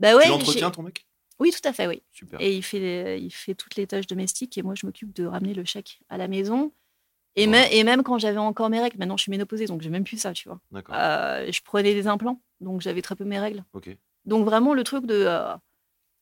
[0.00, 0.24] Bah ouais.
[0.24, 1.06] tu l'entretiens ton mec?
[1.38, 2.02] Oui, tout à fait, oui.
[2.10, 2.40] Super.
[2.40, 5.24] Et il fait, les- il fait toutes les tâches domestiques et moi, je m'occupe de
[5.24, 6.72] ramener le chèque à la maison.
[7.36, 7.62] Et, Voilà.
[7.68, 10.04] me- et même quand j'avais encore mes règles, maintenant je suis ménopausée, donc j'ai même
[10.04, 10.60] plus ça, tu vois.
[10.72, 13.64] Je prenais des implants, donc j'avais très peu mes règles.
[13.72, 13.88] Ok.
[14.24, 15.26] Donc vraiment le truc de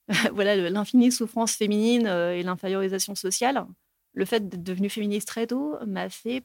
[0.34, 3.66] voilà l'infinie souffrance féminine et l'infériorisation sociale,
[4.12, 6.42] le fait d'être devenue féministe très tôt m'a fait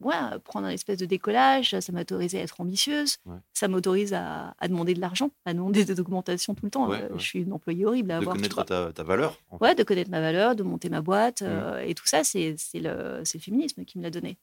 [0.00, 3.36] ouais, prendre un espèce de décollage, ça m'a autorisé à être ambitieuse, Ouais.
[3.52, 6.88] ça m'autorise à, à demander de l'argent, à demander des augmentations tout le temps.
[6.88, 7.18] Ouais, Euh, ouais.
[7.18, 8.34] Je suis une employée horrible à De avoir.
[8.34, 9.38] tu connaître ta, ta valeur.
[9.50, 9.64] en fait.
[9.64, 11.46] Ouais, de connaître ma valeur, de monter ma boîte, Mm.
[11.46, 14.38] euh, et tout ça, c'est le, le féminisme qui me l'a donné.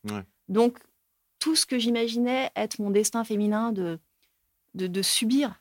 [0.47, 0.77] Donc,
[1.39, 3.99] tout ce que j'imaginais être mon destin féminin de,
[4.75, 5.60] de, de subir,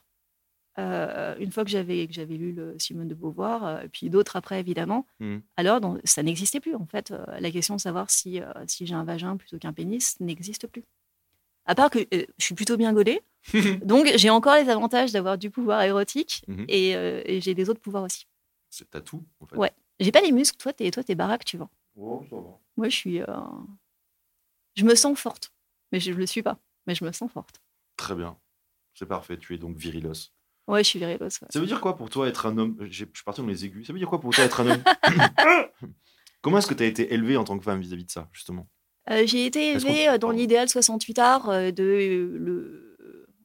[0.78, 4.10] euh, une fois que j'avais que j'avais lu le Simone de Beauvoir, euh, et puis
[4.10, 5.38] d'autres après, évidemment, Mm.
[5.56, 7.10] alors dans- ça n'existait plus, en fait.
[7.10, 10.66] Euh, la question de savoir si, euh, si j'ai un vagin plutôt qu'un pénis n'existe
[10.68, 10.84] plus.
[11.66, 13.20] À part que euh, je suis plutôt bien gaulée,
[13.84, 16.64] donc j'ai encore les avantages d'avoir du pouvoir érotique, Mhm.
[16.68, 18.26] et, euh, et j'ai des autres pouvoirs aussi.
[18.70, 19.56] C'est t'as tout, en fait.
[19.56, 19.72] Ouais.
[20.00, 21.68] J'ai pas les muscles, toi, t'es, toi, t'es baraque, tu vois.
[21.96, 22.58] Oh, ça va.
[22.76, 23.20] Moi, je suis.
[23.20, 23.26] euh,
[24.76, 25.52] Je me sens forte.
[25.90, 26.58] Mais je ne le suis pas.
[26.86, 27.60] Mais je me sens forte.
[27.96, 28.36] Très bien.
[28.94, 29.36] C'est parfait.
[29.38, 30.30] Tu es donc virilos.
[30.68, 31.18] Ouais, je suis virilos.
[31.24, 31.30] ouais.
[31.50, 32.76] Ça veut dire quoi pour toi être un homme?
[32.82, 33.86] Je suis parti dans les aigus.
[33.86, 34.82] Ça veut dire quoi pour toi être un homme?
[36.40, 38.68] Comment est-ce que tu as été élevé en tant que femme vis-à-vis de ça, justement?
[39.10, 42.96] Euh, j'ai été élevée euh, dans l'idéal 68 art euh, de euh, le,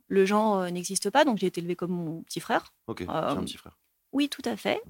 [0.07, 1.23] le genre n'existe pas.
[1.25, 2.73] Donc, j'ai été élevée comme mon petit frère.
[2.87, 3.79] Ok, j'ai un petit frère.
[4.11, 4.81] Oui, tout à fait.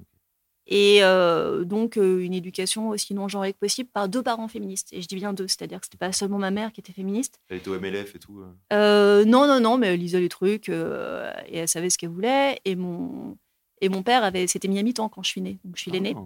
[0.66, 4.88] Et euh, donc, euh, une éducation aussi non genrée que possible par deux parents féministes.
[4.92, 7.38] Et je dis bien deux, c'est-à-dire que c'était pas seulement ma mère qui était féministe.
[7.48, 8.40] Elle était au MLF et tout.
[8.40, 8.52] euh.
[8.72, 12.10] Euh, non, non, non, mais elle lisait les trucs euh, et elle savait ce qu'elle
[12.10, 12.60] voulait.
[12.64, 13.36] Et mon,
[13.80, 15.58] et mon père avait, s'était mis à mi-temps quand je suis née.
[15.64, 16.14] Donc, je suis l'aînée.
[16.16, 16.22] Ah.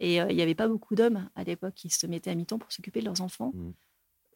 [0.00, 2.70] Et il n'y avait pas beaucoup d'hommes à l'époque qui se mettaient à mi-temps pour
[2.72, 3.52] s'occuper de leurs enfants.
[3.54, 3.72] Mhm.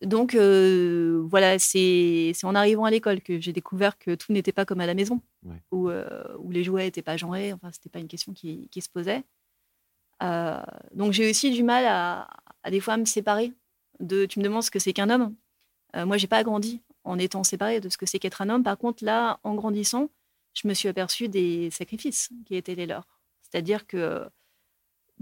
[0.02, 4.64] Donc euh, voilà, c'est en arrivant à l'école que j'ai découvert que tout n'était pas
[4.64, 5.62] comme à la maison, Ouais.
[5.70, 8.80] où, euh, où les jouets n'étaient pas genrés, enfin, c'était pas une question qui, qui
[8.80, 9.24] se posait.
[10.22, 10.60] Euh,
[10.94, 12.28] donc j'ai aussi du mal à,
[12.62, 13.52] à des fois à me séparer
[14.00, 14.24] de.
[14.26, 15.34] Tu me demandes ce que c'est qu'un homme.
[15.94, 18.62] Moi, j'ai pas grandi en étant séparée de ce que c'est qu'être un homme.
[18.62, 20.08] Par contre, là, en grandissant,
[20.54, 23.08] je me suis aperçue des sacrifices qui étaient les leurs.
[23.42, 24.24] C'est-à-dire que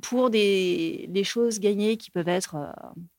[0.02, 2.56] pour des, des choses gagnées qui peuvent être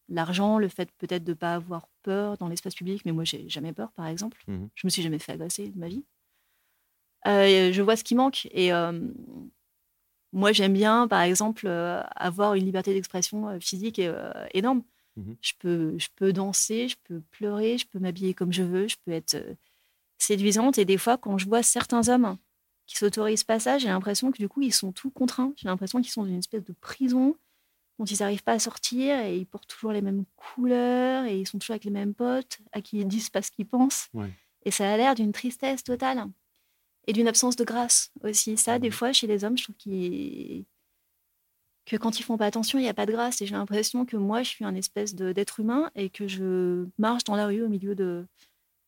[0.09, 3.47] l'argent, le fait peut-être de ne pas avoir peur dans l'espace public, mais moi j'ai
[3.49, 4.43] jamais peur par exemple.
[4.47, 4.69] Mhm.
[4.75, 6.03] Je me suis jamais fait agresser de ma vie.
[7.27, 8.97] Euh, je vois ce qui manque et euh,
[10.31, 14.83] moi j'aime bien par exemple euh, avoir une liberté d'expression euh, physique euh, énorme.
[15.17, 15.35] Mhm.
[15.41, 18.95] Je, peux, je peux danser, je peux pleurer, je peux m'habiller comme je veux, je
[19.05, 19.55] peux être euh,
[20.17, 22.37] séduisante et des fois quand je vois certains hommes
[22.87, 25.53] qui s'autorisent pas ça, j'ai l'impression que du coup ils sont tout contraints.
[25.57, 27.35] J'ai l'impression qu'ils sont dans une espèce de prison
[27.99, 31.47] dont ils n'arrivent pas à sortir et ils portent toujours les mêmes couleurs et ils
[31.47, 34.07] sont toujours avec les mêmes potes à qui ils disent pas ce qu'ils pensent.
[34.13, 34.31] Ouais.
[34.65, 36.23] Et ça a l'air d'une tristesse totale
[37.07, 38.55] et d'une absence de grâce aussi.
[38.57, 40.65] Ça, des fois, chez les hommes, je trouve qu'ils-
[41.85, 43.41] que quand ils font pas attention, il n'y a pas de grâce.
[43.41, 47.23] Et j'ai l'impression que moi, je suis un espèce d'être humain et que je marche
[47.25, 48.25] dans la rue au milieu de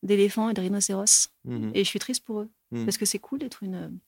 [0.04, 1.30] d'éléphants et de rhinocéros.
[1.46, 1.72] Mhm.
[1.76, 2.50] Et je suis triste pour eux.
[2.72, 2.86] Mhm.
[2.86, 4.00] Parce que c'est cool d'être une.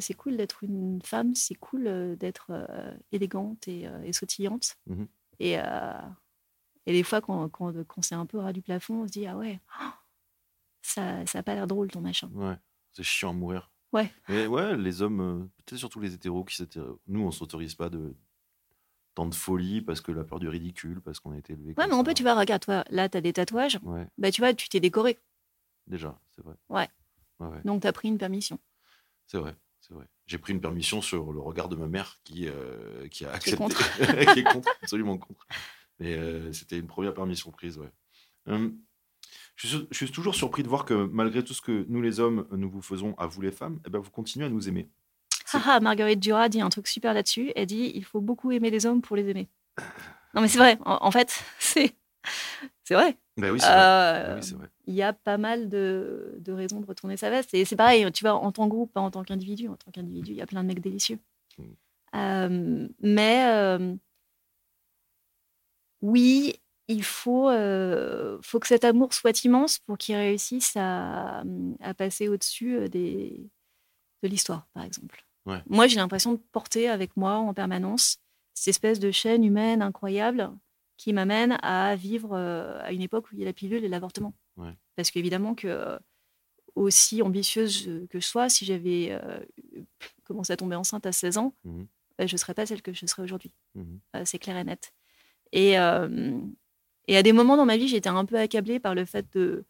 [0.00, 4.76] C'est cool d'être une femme, c'est cool euh, d'être euh, élégante et, euh, et sautillante.
[4.86, 5.06] Mhm.
[5.38, 5.54] Et,
[6.86, 9.26] et des fois, quand, quand, quand c'est un peu ras du plafond, on se dit
[9.26, 9.58] Ah ouais,
[10.82, 12.28] ça ça a pas l'air drôle ton machin.
[12.34, 12.56] Ouais,
[12.92, 13.70] c'est chiant à mourir.
[13.92, 14.12] Ouais.
[14.28, 16.62] Mais ouais, les hommes, peut-être surtout les hétéros qui.
[17.06, 18.14] Nous, on s'autorise pas de
[19.14, 21.74] tant de folie parce que la peur du ridicule, parce qu'on a été élevé.
[21.76, 23.78] Ouais, mais on peut, tu vois, regarde, toi, là, tu as des tatouages.
[23.82, 25.18] Ouais, Bah, tu vois, tu t'es décoré.
[25.86, 26.54] déjà, c'est vrai.
[26.68, 26.88] Ouais.
[27.40, 28.58] Ouais, ouais, Donc, tu as pris une permission.
[29.26, 29.56] c'est vrai.
[29.90, 30.06] Vrai.
[30.26, 33.50] J'ai pris une permission sur le regard de ma mère qui, euh, qui a Qui
[33.50, 34.26] est accepté.
[34.34, 35.46] qui est contre, absolument contre.
[35.98, 37.90] Mais euh, c'était une première permission prise, ouais.
[38.46, 38.78] Hum,
[39.56, 42.20] je, suis, je suis toujours surpris de voir que malgré tout ce que nous les
[42.20, 44.88] hommes, nous vous faisons à vous les femmes, eh ben, vous continuez à nous aimer.
[45.44, 47.52] C'est- Haha, Marguerite Duras dit un truc super là-dessus.
[47.56, 49.48] Elle dit il faut beaucoup aimer les hommes pour les aimer.
[50.34, 50.78] Non, mais c'est vrai.
[50.84, 51.92] En, en fait, c'est
[52.84, 53.16] c'est vrai.
[53.40, 53.76] Ben oui, c'est vrai.
[53.76, 54.68] Euh, oui, vrai.
[54.86, 57.54] il y a pas mal de, de raisons de retourner sa veste.
[57.54, 59.68] Et c'est pareil, tu vois, en tant que groupe, pas en tant qu'individu.
[59.68, 61.18] En tant qu'individu, il y a plein de mecs délicieux.
[61.58, 61.62] Mm.
[62.16, 63.94] Euh, mais euh,
[66.02, 67.50] oui, il faut,
[68.42, 71.44] faut que cet amour soit immense pour qu'il réussisse à,
[71.80, 73.48] à passer au-dessus des,
[74.22, 75.24] de l'histoire, par exemple.
[75.46, 75.62] Ouais.
[75.68, 78.18] Moi, j'ai l'impression de porter avec moi en permanence
[78.54, 80.50] cette espèce de chaîne humaine incroyable
[81.00, 83.88] qui m'amène à vivre euh, à une époque où il y a la pilule et
[83.88, 84.34] l'avortement.
[84.58, 84.76] Ouais.
[84.96, 85.98] Parce qu'évidemment que euh,
[86.74, 89.40] aussi ambitieuse que je sois, si j'avais euh,
[90.24, 91.54] commencé à tomber enceinte à 16 ans,
[92.18, 93.54] bah, je ne serais pas celle que je serais aujourd'hui.
[93.78, 94.92] Euh, c'est clair et net.
[95.52, 96.38] Et, euh,
[97.08, 99.64] et à des moments dans ma vie, j'étais un peu accablée par le fait de,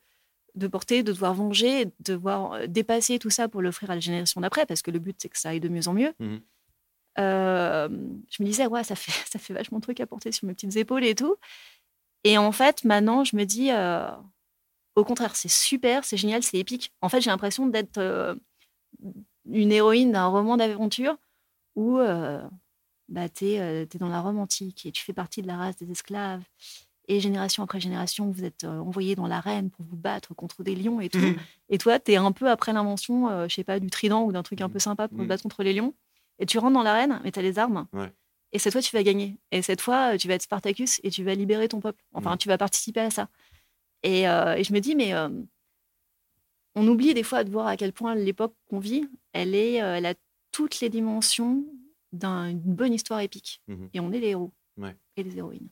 [0.57, 4.01] de porter, de devoir venger, de devoir euh, dépasser tout ça pour l'offrir à la
[4.01, 6.13] génération d'après, parce que le but, c'est que ça aille de mieux en mieux.
[6.19, 6.41] Mhm.
[7.19, 7.89] Euh,
[8.31, 10.55] je me disais, ouais, ça fait, ça fait vachement de trucs à porter sur mes
[10.55, 11.37] petites épaules et tout.
[12.25, 14.09] Et en fait, maintenant, je me dis, euh,
[14.95, 16.93] au contraire, c'est super, c'est génial, c'est épique.
[17.01, 18.35] En fait, j'ai l'impression d'être euh,
[19.51, 21.17] une héroïne d'un roman d'aventure
[21.77, 21.99] où
[23.09, 25.91] bah, tu es, dans la Rome antique et tu fais partie de la race des
[25.91, 26.43] esclaves.
[27.09, 31.01] Et génération après génération, vous êtes envoyés dans l'arène pour vous battre contre des lions
[31.01, 31.19] et tout.
[31.19, 31.37] Mhm.
[31.71, 34.43] Et toi, tu es un peu après l'invention, je sais pas, du trident ou d'un
[34.45, 34.73] truc un Mhm.
[34.75, 35.29] peu sympa pour te Mhm.
[35.29, 35.95] battre contre les lions.
[36.41, 37.87] Et tu rentres dans l'arène, mais tu as les armes.
[37.93, 38.13] Ouais.
[38.53, 39.39] Et cette fois, tu vas gagner.
[39.53, 42.03] Et cette fois, tu vas être Spartacus et tu vas libérer ton peuple.
[42.15, 43.29] Enfin, tu vas participer à ça.
[44.03, 45.29] Et, euh, et je me dis, mais euh,
[46.75, 49.97] on oublie des fois de voir à quel point l'époque qu'on vit, elle, est, euh,
[49.97, 50.15] elle a
[50.51, 51.65] toutes les dimensions
[52.13, 53.63] d'un- d'une bonne histoire épique.
[53.69, 53.91] Mhm.
[53.95, 54.97] Et on est les héros Ouais.
[55.17, 55.69] et les héroïnes.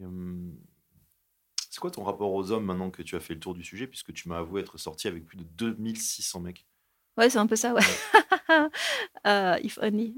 [0.00, 0.56] Hum,
[1.70, 3.86] C'est quoi ton rapport aux hommes maintenant que tu as fait le tour du sujet,
[3.86, 6.66] puisque tu m'as avoué être sorti avec plus de 2600 mecs?
[7.18, 7.82] Ouais, c'est un peu ça, ouais.
[9.26, 10.14] Euh, if only.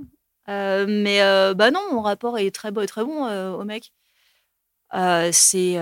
[0.48, 3.64] Euh, mais euh, bah non, mon rapport est très beau et très bon euh, au
[3.64, 3.92] mec.
[5.32, 5.76] C'est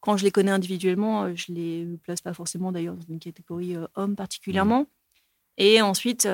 [0.00, 4.16] quand je les connais individuellement, je les place pas forcément d'ailleurs dans une catégorie homme
[4.16, 4.86] particulièrement.
[5.58, 6.26] Et ensuite,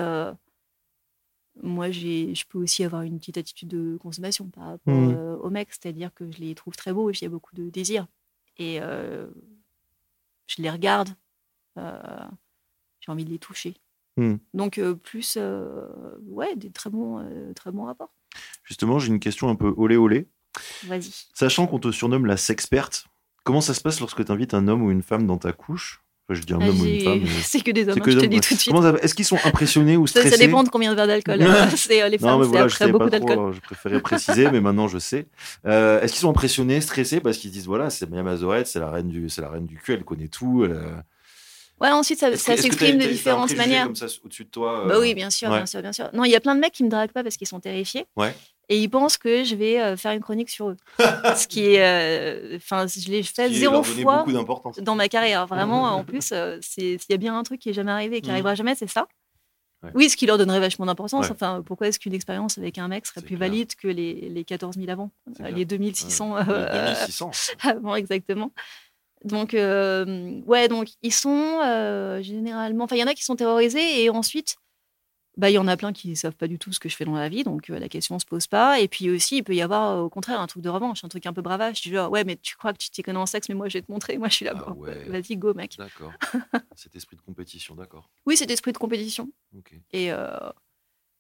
[1.63, 5.73] moi, je peux aussi avoir une petite attitude de consommation par rapport euh, aux mecs,
[5.73, 8.07] c'est-à-dire que je les trouve très beaux, il y a beaucoup de désir.
[8.59, 11.11] Et je les regarde,
[13.01, 13.75] j'ai envie de les toucher.
[14.17, 14.37] Hmm.
[14.55, 15.87] Donc, euh, plus, euh,
[16.27, 18.13] ouais, des très bons, euh, très bons rapports.
[18.65, 20.29] Justement, j'ai une question un peu olé olé.
[20.87, 21.11] Vas-y.
[21.35, 23.07] Sachant qu'on te surnomme la sexperte,
[23.45, 26.03] comment ça se passe lorsque tu invites un homme ou une femme dans ta couche?
[26.29, 27.21] Enfin, je dis un homme ou une femme.
[27.23, 28.75] mais- C'est que des hommes, hein, que je te dis tout de suite.
[28.77, 31.39] Ça Est-ce qu'ils sont impressionnés ou stressés ça dépend de combien de verres d'alcool.
[31.77, 33.53] C'est, euh, les Non, femmes, mais c'est voilà, je après savais beaucoup d'alcool.
[33.55, 35.29] je préférais préciser, mais maintenant je sais.
[35.65, 37.21] Euh, Est-ce qu'ils sont impressionnés, stressés?
[37.21, 39.77] Parce qu'ils disent voilà, c'est Mia Mazorette, c'est la reine du, c'est la reine du
[39.79, 40.65] cul, elle connaît tout.
[40.65, 40.97] elle, euh,
[41.81, 43.85] Ouais, ensuite, ça, s'exprime de différentes manières.
[43.85, 44.85] comme ça au-dessus de toi.
[44.87, 45.57] Bah euh, oui, bien sûr, ouais.
[45.59, 46.09] bien sûr, bien sûr.
[46.13, 48.07] Non, il y a plein de mecs qui me draguent pas parce qu'ils sont terrifiés.
[48.17, 48.35] Ouais.
[48.71, 50.77] Et ils pensent que je vais euh, faire une chronique sur eux.
[51.37, 51.81] Ce qui est.
[51.83, 54.25] euh, Enfin, je l'ai fait zéro fois
[54.83, 55.47] dans ma carrière.
[55.47, 58.29] Vraiment, en plus, s'il y a bien un truc qui est jamais arrivé et qui
[58.29, 58.35] Mhm.
[58.35, 59.07] arrivera jamais, c'est ça.
[59.85, 59.91] Ouais.
[59.95, 61.27] Oui, ce qui leur donnerait vachement d'importance.
[61.27, 61.33] Ouais.
[61.33, 63.49] Enfin, pourquoi est-ce qu'une expérience avec un mec serait plus clair.
[63.49, 65.13] valide que les, les 14 000 avant.
[65.39, 66.43] Les 2600 Ouais.
[66.49, 67.31] euh, 2600.
[67.63, 68.51] avant, exactement.
[69.25, 72.85] Donc, euh, ouais, donc ils sont euh, généralement.
[72.85, 74.57] Enfin, il y en a qui sont terrorisés et ensuite,
[75.37, 76.97] bah, il y en a plein qui ne savent pas du tout ce que je
[76.97, 78.81] fais dans la vie, donc euh, la question ne se pose pas.
[78.81, 81.27] Et puis aussi, il peut y avoir au contraire un truc de revanche, un truc
[81.27, 83.49] un peu bravache, du genre, ouais, mais tu crois que tu t'y connais en sexe,
[83.49, 84.55] mais moi je vais te montrer, moi je suis là.
[84.57, 85.05] Ah ouais.
[85.09, 85.77] Vas-y, go, mec.
[85.79, 86.13] D'accord.
[86.77, 88.11] Cet esprit de compétition, d'accord.
[88.27, 89.31] Oui, c'est esprit de compétition.
[89.93, 90.11] Et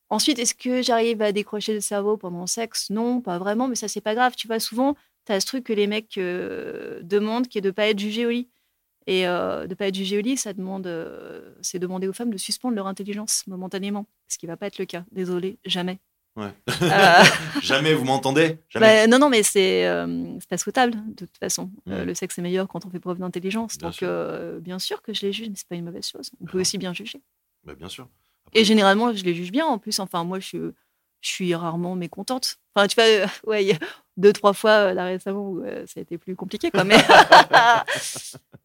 [0.08, 2.90] ensuite, est-ce que j'arrive à décrocher le cerveau pendant le sexe?
[2.90, 4.34] Non, pas vraiment, mais ça, c'est pas grave.
[4.36, 4.96] Tu vois, souvent,
[5.28, 8.26] tu as ce truc que les mecs euh, demandent qui est de pas être jugé
[8.26, 8.48] au lit.
[9.06, 12.30] Et euh, de pas être jugé au lit, ça demande, euh, c'est demander aux femmes
[12.32, 15.04] de suspendre leur intelligence momentanément, ce qui va pas être le cas.
[15.12, 15.98] Désolé, jamais.
[16.36, 16.52] Ouais.
[17.62, 18.58] Jamais, vous m'entendez?
[18.74, 19.84] Bah, non, non, mais c'est
[20.48, 21.70] pas souhaitable de toute façon.
[21.86, 23.76] Le sexe est meilleur quand on fait preuve d'intelligence.
[23.78, 24.08] Donc, sûr.
[24.60, 26.30] bien sûr que je les juge, mais c'est pas une mauvaise chose.
[26.40, 26.60] On peut Non.
[26.60, 27.20] aussi bien juger.
[27.64, 28.08] Bah, bien sûr.
[28.46, 29.66] Après, Et généralement, je les juge bien.
[29.66, 30.58] En plus, enfin, moi, je, suis-
[31.22, 32.58] je suis rarement mécontente.
[32.74, 33.76] Enfin, tu vois, euh, ouais,
[34.18, 36.84] deux, trois fois euh, là récemment où euh, ça a été plus compliqué, quoi.
[36.84, 36.96] Mais,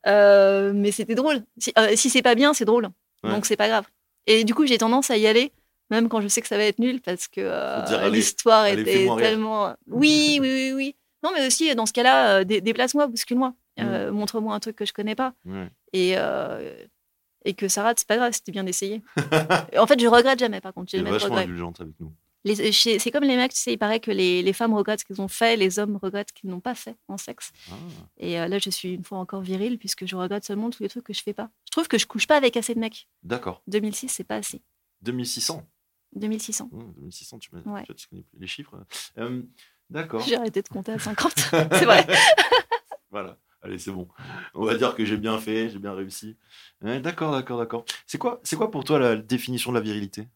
[0.05, 1.43] Euh, mais c'était drôle.
[1.57, 2.89] Si, si c'est pas bien, c'est drôle.
[3.23, 3.29] Ouais.
[3.31, 3.85] Donc, c'est pas grave.
[4.27, 5.53] Et du coup, j'ai tendance à y aller,
[5.91, 9.73] même quand je sais que ça va être nul, parce que euh, l'histoire était tellement.
[9.87, 10.95] Oui, oui, oui, oui.
[11.23, 13.53] Non, mais aussi, dans ce cas-là, euh, dé- déplace-moi, bouscule-moi.
[13.79, 15.33] Euh, Montre-moi un truc que je connais pas.
[15.93, 16.15] Et,
[17.45, 19.01] et que ça rate, c'est pas grave, c'était bien d'essayer.
[19.77, 20.91] en fait, je regrette jamais, par contre.
[20.91, 21.43] J'ai regrets.
[21.43, 22.11] indulgente avec nous.
[22.45, 25.05] Chez- C'est comme les mecs, tu sais, il paraît que les, les femmes regrettent ce
[25.05, 27.51] qu'ils ont fait, les hommes regrettent ce qu'ils n'ont pas fait en sexe.
[27.71, 27.75] Ah.
[28.17, 30.89] Et euh, là, je suis une fois encore virile, puisque je regrette seulement tous les
[30.89, 31.49] trucs que je fais pas.
[31.65, 33.07] Je trouve que je couche pas avec assez de mecs.
[33.23, 33.61] D'accord.
[33.67, 34.61] 2006, c'est pas assez.
[35.03, 35.65] 2600.
[36.15, 36.69] 2600.
[36.71, 37.83] Mmh, 2600, tu, Ouais.
[37.95, 38.75] tu connais plus les chiffres.
[39.17, 39.41] Euh,
[39.89, 40.21] D'accord.
[40.21, 41.33] J'ai arrêté de compter à 50.
[41.37, 42.05] c'est vrai.
[43.11, 43.37] voilà.
[43.61, 44.07] Allez, c'est bon.
[44.53, 46.35] On va dire que j'ai bien fait, j'ai bien réussi.
[46.81, 47.85] D'accord, d'accord, d'accord.
[48.05, 50.27] C'est quoi, c'est quoi pour toi la définition de la virilité?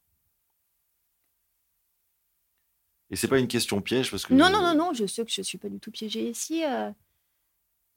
[3.09, 4.33] Et c'est pas une question piège parce que.
[4.33, 6.63] Non, non, non, non, je sais que je suis pas du tout piégée ici.
[6.65, 6.91] euh.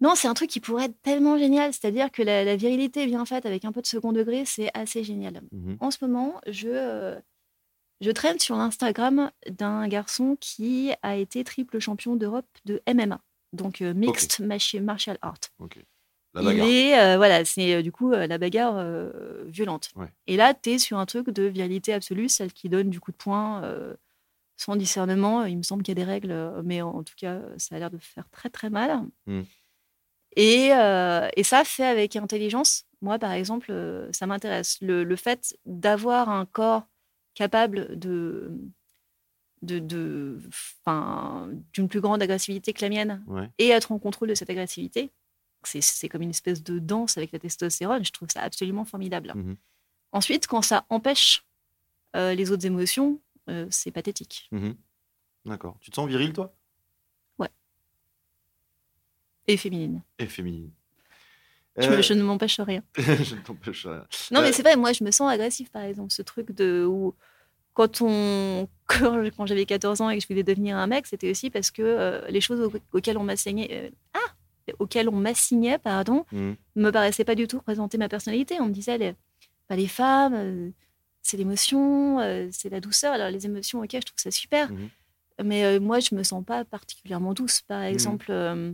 [0.01, 1.73] Non, c'est un truc qui pourrait être tellement génial.
[1.75, 5.05] C'est-à-dire que la, la virilité bien faite avec un peu de second degré, c'est assez
[5.05, 5.43] génial.
[5.53, 5.77] Mhm.
[5.81, 7.21] En ce moment, je, euh,
[8.01, 13.21] je traîne sur l'Instagram d'un garçon qui a été triple champion d'Europe de MMA,
[13.53, 14.41] donc euh, Mixed
[14.83, 15.41] Martial Art.
[15.59, 15.77] Ok.
[16.33, 16.67] La Il bagarre.
[16.69, 18.83] est, euh, voilà, c'est du coup la bagarre
[19.49, 19.91] violente.
[19.97, 20.07] Ouais.
[20.29, 23.11] Et là, tu es sur un truc de virilité absolue, celle qui donne du coup
[23.11, 23.63] de poing
[24.61, 25.45] sans discernement.
[25.47, 27.77] Il me semble qu'il y a des règles, euh, mais en, en tout cas, ça
[27.77, 29.03] a l'air de faire très très mal.
[29.27, 29.41] Mm.
[30.37, 32.85] Et, euh, et ça fait avec intelligence.
[33.01, 34.77] Moi, par exemple, euh, ça m'intéresse.
[34.83, 36.85] Le, le fait d'avoir un corps
[37.35, 38.53] capable de
[39.63, 43.49] de, de- 'fin, d'une plus grande agressivité que la mienne Ouais.
[43.59, 45.11] et être en contrôle de cette agressivité,
[45.65, 48.03] c'est comme une espèce de danse avec la testostérone.
[48.03, 49.33] Je trouve ça absolument formidable.
[49.35, 49.57] Mhm.
[50.13, 51.45] Ensuite, quand ça empêche
[52.17, 54.49] euh, les autres émotions, euh, c'est pathétique.
[54.53, 54.77] Mhm.
[55.47, 55.77] D'accord.
[55.81, 56.55] Tu te sens viril, toi?
[59.47, 60.03] Et féminine.
[60.19, 60.71] Et féminine.
[61.77, 62.83] Je, Euh, je ne m'empêche rien.
[62.97, 64.05] je ne t'empêche rien.
[64.31, 66.13] Non, Euh, mais c'est vrai, moi, je me sens agressive, par exemple.
[66.13, 67.15] Ce truc de où,
[67.75, 71.51] quand on, quand, j'avais 14 ans et que je voulais devenir un mec, c'était aussi
[71.51, 76.25] parce que euh, les choses au- auxquelles on m'assignait, euh, ah, auxquelles on m'assignait, pardon,
[76.33, 76.57] Mhm.
[76.77, 78.61] me paraissaient pas du tout représenter ma personnalité.
[78.61, 79.15] On me disait, les,
[79.69, 80.71] bah, les femmes, euh,
[81.23, 83.13] c'est l'émotion, euh, c'est la douceur.
[83.13, 84.71] Alors les émotions, ok, je trouve ça super.
[84.73, 84.89] Mhm.
[85.45, 87.63] Mais euh, moi, je me sens pas particulièrement douce.
[87.63, 87.87] Par Mhm.
[87.87, 88.73] exemple, euh,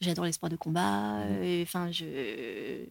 [0.00, 1.20] j'adore les sports de combat.
[1.20, 2.84] Euh, Enfin, je,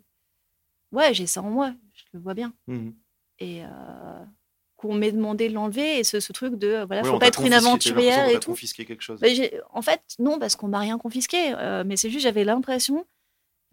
[0.92, 1.74] ouais, j'ai ça en moi.
[1.94, 2.54] Je le vois bien.
[3.40, 3.62] Et
[4.78, 7.40] qu'on m'ait demandé de l'enlever et ce, ce truc de, voilà, Ouais, faut pas être
[7.42, 8.52] une confisqué- aventurière et tout.
[8.52, 9.20] confisqué quelque chose.
[9.22, 9.28] Bah,
[9.72, 11.54] en fait, non, parce qu'on m'a rien confisqué.
[11.86, 13.06] mais c'est juste, j'avais l'impression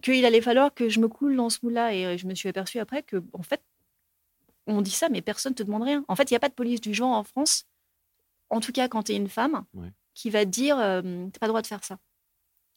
[0.03, 1.95] qu'il allait falloir que je me coule dans ce moule-là.
[1.95, 3.61] Et je me suis aperçue après que, en fait,
[4.67, 6.05] on dit ça, mais personne ne te demande rien.
[6.09, 7.65] En fait, il n'y a pas de police du genre en France,
[8.51, 9.93] en tout cas quand tu es une femme, Ouais.
[10.15, 11.01] qui va te dire euh,
[11.33, 11.99] t'as pas le droit de faire ça.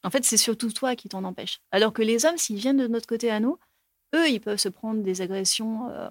[0.04, 1.60] En fait, c'est surtout toi qui t'en empêche.
[1.72, 3.58] Alors que les hommes, s'ils viennent de notre côté à nous,
[4.16, 6.10] eux, ils peuvent se prendre des agressions euh,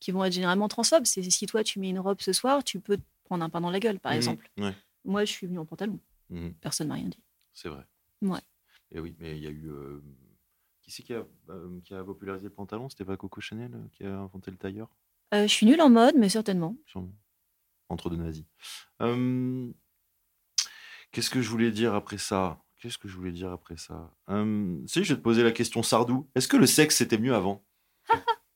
[0.00, 1.04] qui vont être généralement transphobes.
[1.04, 3.60] C'est si toi, tu mets une robe ce soir, tu peux te prendre un pain
[3.60, 4.16] dans la gueule, par Mhm.
[4.16, 4.50] exemple.
[4.56, 4.74] Ouais.
[5.04, 6.00] Moi, je suis venue en pantalon.
[6.30, 6.54] Mhm.
[6.54, 7.18] Personne m'a rien dit.
[7.52, 7.84] C'est vrai.
[8.22, 8.40] Ouais.
[8.92, 9.68] Et oui, mais il y a eu.
[9.68, 10.00] euh,
[10.88, 12.88] Qui c'est qui a, euh, qui a popularisé le pantalon?
[12.88, 14.88] C'était pas Coco Chanel euh, qui a inventé le tailleur?
[15.34, 16.76] Euh, je suis nulle en mode, mais certainement.
[16.86, 17.12] Sûrement.
[17.90, 18.44] Entre deux nazis.
[19.02, 19.70] Euh,
[21.12, 22.58] Qu'est-ce que je voulais dire après ça?
[22.80, 24.10] Qu'est-ce que je voulais dire après ça?
[24.30, 26.26] Euh, Si, je vais te poser la question Sardou.
[26.34, 27.62] Est-ce que le sexe c'était mieux avant?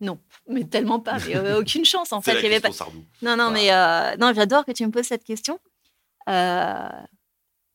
[0.00, 1.18] Non, mais tellement pas.
[1.26, 2.34] Mais, euh, aucune chance, en fait.
[2.34, 2.70] la Il y avait pas...
[2.70, 3.04] Sardou.
[3.20, 5.58] Non, non, mais euh, non, j'adore que tu me poses cette question.
[6.28, 6.88] Euh,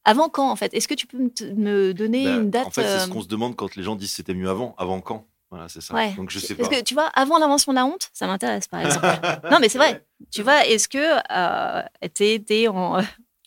[0.05, 0.73] Avant quand, en fait?
[0.73, 3.21] Est-ce que tu peux me, donner Bah, une date en fait, c'est ce euh, qu'on
[3.21, 4.75] se demande quand les gens disent c'était mieux avant.
[4.77, 5.27] Avant quand?
[5.49, 5.93] Voilà, c'est ça.
[5.93, 6.13] Ouais.
[6.13, 6.63] Donc je sais pas.
[6.63, 9.07] Parce que tu vois, avant l'invention de la honte, ça m'intéresse, par exemple.
[9.51, 10.05] Non, mais c'est vrai.
[10.31, 10.97] Tu vois, est-ce que
[11.31, 13.01] euh, t'es en,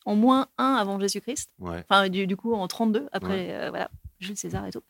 [0.04, 1.50] en moins 1 avant Jésus-Christ?
[1.58, 1.84] Ouais.
[1.88, 3.90] Enfin, du, du coup, en 32, après, euh, voilà,
[4.20, 4.82] Jules César et tout.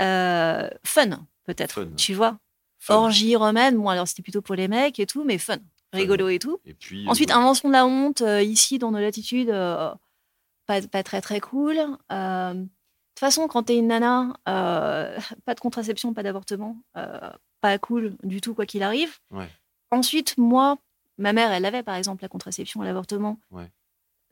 [0.00, 1.84] Euh, fun, peut-être.
[1.96, 2.38] Tu vois?
[2.78, 2.96] Fun.
[2.96, 5.56] Orgie romaine, bon, alors c'était plutôt pour les mecs et tout, mais fun.
[5.92, 6.60] Rigolo et tout.
[6.64, 7.06] Et puis.
[7.08, 9.92] Ensuite, euh, invention de la honte, euh, ici, dans nos latitudes, euh,
[10.66, 11.76] pas, pas très très cool.
[12.12, 17.30] Euh, de toute façon, quand t'es une nana, euh, pas de contraception, pas d'avortement, euh,
[17.60, 19.16] pas cool du tout, quoi qu'il arrive.
[19.30, 19.48] Ouais.
[19.90, 20.78] Ensuite, moi,
[21.18, 23.38] ma mère, elle avait par exemple la contraception l'avortement.
[23.50, 23.70] Ouais.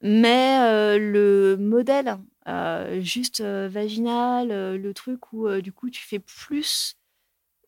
[0.02, 6.18] Mais euh, le modèle euh, juste euh, vaginal, le truc où du coup tu fais
[6.18, 6.96] plus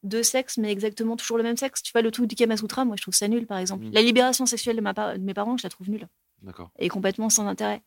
[0.03, 1.83] de sexe, mais exactement toujours le même sexe.
[1.83, 3.87] Tu vois, le truc du Kama Sutra, moi je trouve ça nul par exemple.
[3.87, 3.91] Mm.
[3.93, 6.09] La libération sexuelle de, ma par- de mes parents, je la trouve nulle
[6.43, 6.71] D'accord.
[6.79, 7.83] et complètement sans intérêt.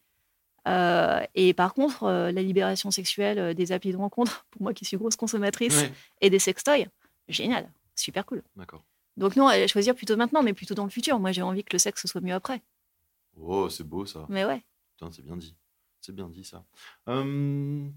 [0.68, 4.74] Euh, et par contre, euh, la libération sexuelle euh, des applis de rencontre, pour moi
[4.74, 5.86] qui suis grosse consommatrice,
[6.22, 6.88] et des sextoys,
[7.28, 8.44] génial, super cool.
[8.56, 8.84] D'accord.
[9.18, 11.20] Donc non, à choisir plutôt maintenant, mais plutôt dans le futur.
[11.20, 12.62] Moi j'ai envie que le sexe soit mieux après.
[13.38, 14.26] Oh, c'est beau ça.
[14.30, 14.64] Mais ouais.
[14.98, 15.56] Putain, c'est bien dit.
[16.02, 16.64] C'est bien dit ça.
[17.08, 17.94] Hum,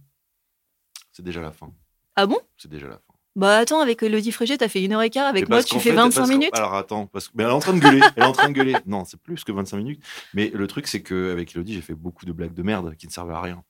[1.12, 1.72] C'est déjà la fin.
[2.16, 2.38] Ah bon?
[2.56, 3.11] C'est déjà la fin.
[3.34, 5.90] Bah attends, avec Elodie Frégé, t'as fait une heure et quart, avec moi tu fais
[5.90, 6.54] fait- 25 parce qu'en- minutes.
[6.54, 8.02] Alors attends, parce que mais elle est en train de gueuler.
[8.16, 8.82] Elle est en train de gueuler.
[8.84, 10.04] Non, c'est plus que 25 minutes.
[10.34, 13.12] Mais le truc, c'est qu'avec Elodie, j'ai fait beaucoup de blagues de merde qui ne
[13.12, 13.64] servaient à rien.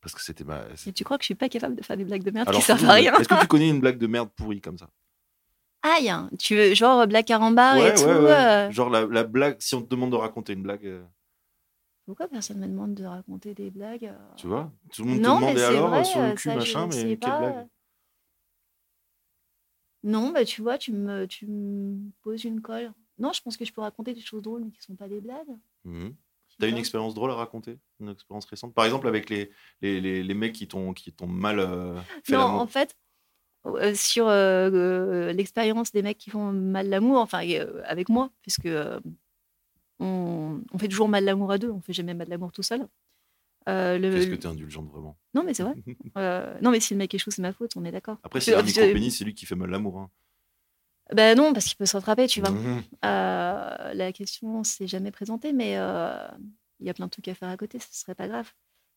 [0.00, 0.62] Parce que c'était ma.
[0.86, 2.60] Et tu crois que je suis pas capable de faire des blagues de merde Alors,
[2.60, 3.14] qui servent à rien?
[3.14, 4.88] Est-ce que tu connais une blague de merde pourrie comme ça?
[5.82, 8.02] Aïe, tu veux genre Black Carambar et tout.
[8.02, 11.04] euh, Genre la, la blague, si on te demande de raconter une blague, euh,
[12.06, 14.72] Pourquoi personne me demande de raconter des blagues euh, tu vois?
[14.92, 17.16] Tout le monde Non, te demande alors vrai, sur le euh, cul, ça, machin, mais
[17.16, 17.38] quelle pas.
[17.38, 17.66] blague?
[20.06, 22.92] Non, bah tu vois, tu me, tu me poses une colle.
[23.18, 25.20] Non, je pense que je peux raconter des choses drôles, mais qui sont pas des
[25.20, 25.56] blagues.
[25.84, 27.78] Je sais T'as une expérience drôle à raconter?
[27.98, 28.72] Une expérience récente?
[28.72, 29.50] Par exemple, avec les,
[29.82, 30.94] les, les, les mecs qui t'ont
[31.26, 32.96] mal euh, fait Non, en fait,
[33.66, 37.40] euh, sur euh, l'expérience des mecs qui font mal l'amour, enfin
[37.84, 38.68] avec moi, puisque
[39.98, 42.86] on, on fait toujours mal l'amour à deux, on fait jamais mal l'amour tout seul.
[43.68, 45.74] Euh, le- Qu'est-ce que t'es indulgente vraiment Non, mais c'est vrai.
[46.18, 48.18] Euh, non, mais si le mec échoue, c'est ma faute, on est d'accord.
[48.22, 49.98] Après, c'est Euh, un micro-pénis, c'est lui qui fait mal l'amour.
[49.98, 50.10] Hein.
[51.14, 52.50] Ben non, parce qu'il peut se rattraper, tu vois.
[52.50, 52.82] Mhm.
[53.04, 57.48] Euh, la question s'est jamais présentée, mais il y a plein de trucs à faire
[57.48, 58.50] à côté, ce serait pas grave.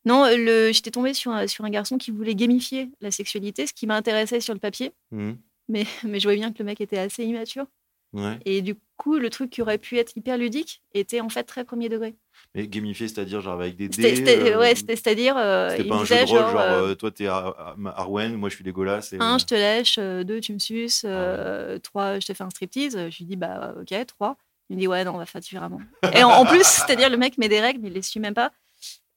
[0.05, 3.73] Non, le, j'étais tombée sur un, sur un garçon qui voulait gamifier la sexualité, ce
[3.73, 5.38] qui m'intéressait sur le papier, Mhm.
[5.67, 7.65] mais, mais je voyais bien que le mec était assez immature.
[8.13, 8.39] Ouais.
[8.45, 11.63] Et du coup, le truc qui aurait pu être hyper ludique était en fait très
[11.63, 12.15] premier degré.
[12.55, 14.15] Mais gamifié, c'est-à-dire genre avec des dés.
[14.15, 16.95] c'était- euh, ouais, c'est-à-dire, euh, c'était pas un jeu de rôle, genre, genre, euh, euh,
[16.95, 19.09] toi t'es Ar- Ar- Arwen, moi je suis Legolas.
[19.13, 19.17] Et...
[19.19, 22.97] un, je te lèche, deux, tu me suces, Ah trois, je te fais un striptease.
[23.09, 24.38] Je lui dis, bah ok, trois.
[24.69, 25.81] Il me dit, ouais, non, on va faire différemment.
[26.15, 28.33] Et en, en plus, c'est-à-dire, le mec met des règles, mais il les suit même
[28.35, 28.51] pas.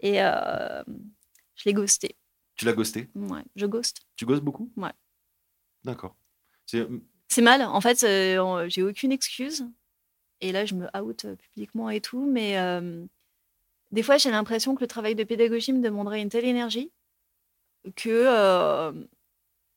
[0.01, 2.17] Et je l'ai ghosté.
[2.57, 3.09] Tu l'as ghosté?
[3.15, 4.03] Ouais, je ghost.
[4.17, 4.71] Tu ghostes beaucoup?
[4.77, 4.93] Ouais.
[5.85, 6.15] D'accord.
[7.35, 7.43] C'est...
[7.43, 7.63] Mal.
[7.63, 9.67] En fait, euh, j'ai aucune excuse.
[10.41, 12.25] Et là, je me out euh, publiquement et tout.
[12.25, 13.05] Mais euh,
[13.91, 16.91] des fois, j'ai l'impression que le travail de pédagogie me demanderait une telle énergie
[17.97, 18.93] que, euh,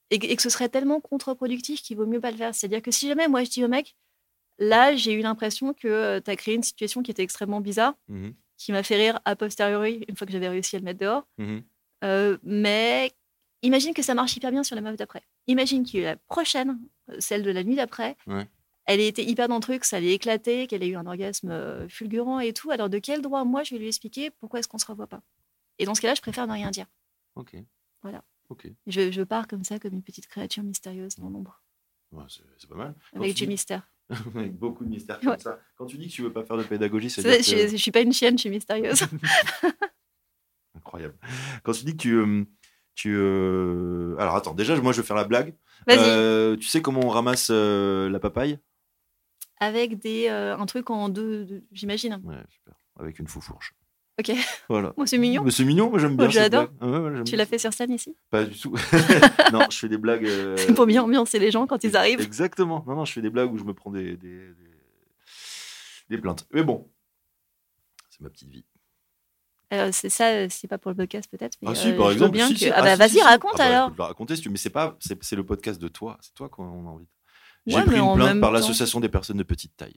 [0.10, 2.54] et, que- et que ce serait tellement contre-productif qu'il vaut mieux pas le faire.
[2.56, 3.96] C'est-à-dire que si jamais moi je dis au mec,
[4.60, 8.34] là, j'ai eu l'impression que tu as créé une situation qui était extrêmement bizarre, Mhm.
[8.58, 11.28] qui m'a fait rire a posteriori, une fois que j'avais réussi à le mettre dehors.
[11.38, 11.64] Mhm.
[12.44, 13.12] Mais
[13.64, 15.24] imagine que ça marche hyper bien sur la meuf d'après.
[15.48, 16.80] Imagine qu'il y ait eu la prochaine,
[17.20, 18.18] celle de la nuit d'après.
[18.28, 18.48] Ouais.
[18.86, 21.50] Elle ait été hyper dans le truc, ça l'ait éclaté, qu'elle ait eu un orgasme
[21.50, 22.70] euh, fulgurant et tout.
[22.72, 25.22] Alors de quel droit, moi, je vais lui expliquer pourquoi est-ce qu'on se revoit pas?
[25.80, 26.86] Et dans ce cas-là, je préfère ne rien dire.
[27.36, 27.56] Ok.
[28.04, 28.24] Voilà.
[28.50, 28.68] Ok.
[28.86, 31.62] Je, je pars comme ça, comme une petite créature mystérieuse dans l'ombre,
[32.12, 32.96] Ouais, c'est, pas mal.
[33.12, 33.90] Quand avec du dis- mystère.
[34.36, 35.40] avec beaucoup de mystères comme Ouais.
[35.40, 35.60] ça.
[35.76, 37.92] Quand tu dis que tu veux pas faire de pédagogie, c'est C'est- Je, je suis
[37.92, 39.02] pas une chienne, je suis mystérieuse.
[40.76, 41.16] incroyable.
[41.64, 42.44] Quand tu dis que tu, euh,
[42.96, 45.54] tu euh, alors attends, déjà moi je vais faire la blague.
[45.90, 48.58] Euh, tu sais comment on ramasse euh, la papaye?
[49.60, 52.20] Avec des, un truc en deux, deux- j'imagine.
[52.24, 52.74] Ouais, super.
[53.00, 53.74] Avec une foufourche.
[54.20, 54.32] Ok.
[54.70, 54.94] Voilà.
[54.98, 55.44] Moi, c'est mignon.
[55.44, 56.26] Mais c'est mignon, moi j'aime bien.
[56.26, 56.70] Moi, cette j'adore.
[56.82, 57.38] Ah ouais, ouais, j'aime Tu bien.
[57.38, 58.16] l'as fait sur scène ici?
[58.30, 58.74] Pas du tout.
[59.54, 60.28] non, je fais des blagues.
[60.58, 62.22] C'est pour bien ambiancer les gens quand ils arrivent.
[62.22, 62.84] Exactement.
[62.88, 64.72] Non, non, je fais des blagues où je me prends des, des, des,
[66.10, 66.48] des plaintes.
[66.54, 66.90] Mais bon,
[68.10, 68.66] c'est ma petite vie.
[69.80, 71.58] Alors, c'est ça, euh, c'est pas pour le podcast peut-être.
[71.66, 72.32] Ah si, euh, par exemple.
[72.32, 72.70] bien si, que- si.
[72.72, 73.90] Ah bah vas-y, si, raconte Ah bah, alors.
[73.90, 76.18] Je peux le raconter si tu veux, mais c'est pas, c'est le podcast de toi.
[76.22, 77.10] C'est toi qu'on invite.
[77.68, 79.96] J'ai Ouais, pris une plainte par l'association des personnes de petite taille.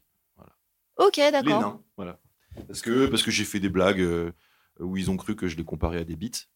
[0.96, 1.60] Ok, Les d'accord.
[1.60, 2.18] nains, voilà.
[2.66, 4.32] Parce que, parce que j'ai fait des blagues euh,
[4.80, 6.48] où ils ont cru que je les comparais à des bites.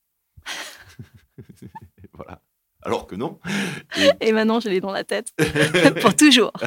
[2.13, 2.43] voilà.
[2.85, 3.39] Alors que non.
[4.21, 5.29] Et maintenant, je l'ai dans la tête
[6.03, 6.53] pour toujours.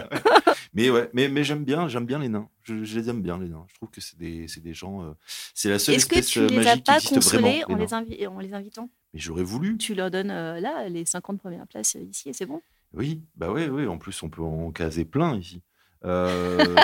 [0.76, 2.48] Mais ouais, mais, mais j'aime bien, j'aime bien les nains.
[2.64, 3.66] Je, je les aime bien les nains.
[3.70, 5.04] Je trouve que c'est des, des gens.
[5.04, 5.14] euh,
[5.54, 7.48] c'est la seule Est-ce que espèce tu euh, les as magique qui pas existe vraiment.
[7.48, 7.64] les
[7.94, 8.90] en les, en les invitant?
[9.14, 9.78] Mais j'aurais voulu.
[9.78, 12.62] Tu leur donnes euh, là les 50 premières places euh, ici et c'est bon?
[12.94, 13.88] Oui, bah ouais, oui.
[13.88, 15.62] En plus, on peut en caser plein ici.
[16.04, 16.76] Euh,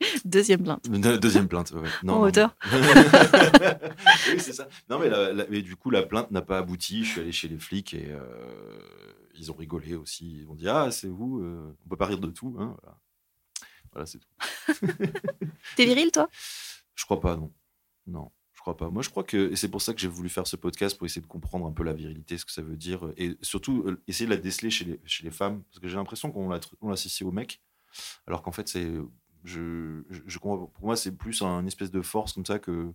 [0.24, 0.84] Deuxième plainte.
[0.90, 1.88] Deux- Deuxième plainte, ouais.
[2.02, 2.56] Non, En hauteur.
[2.72, 4.68] oui, c'est ça.
[4.90, 7.04] Non, mais, la- la- mais du coup, la plainte n'a pas abouti.
[7.04, 8.20] Je suis allé chez les flics et euh,
[9.38, 10.40] ils ont rigolé aussi.
[10.40, 12.56] Ils ont dit Ah, c'est vous, euh, on peut pas rire de tout.
[12.58, 12.98] Hein, voilà,
[13.92, 14.28] Voilà, c'est tout.
[15.76, 16.28] T'es viril, toi?
[16.94, 17.52] Je crois pas, non.
[18.06, 18.88] Non, je crois pas.
[18.90, 19.50] Moi, je crois que.
[19.52, 21.72] Et c'est pour ça que j'ai voulu faire ce podcast pour essayer de comprendre un
[21.72, 23.12] peu la virilité, ce que ça veut dire.
[23.16, 25.62] Et surtout, euh, essayer de la déceler chez les, chez les femmes.
[25.64, 27.60] Parce que j'ai l'impression qu'on l'a- on l'associe aux mecs.
[28.26, 28.92] Alors qu'en fait, c'est.
[29.44, 32.92] Je, je, je pour moi, c'est plus un espèce de force comme ça que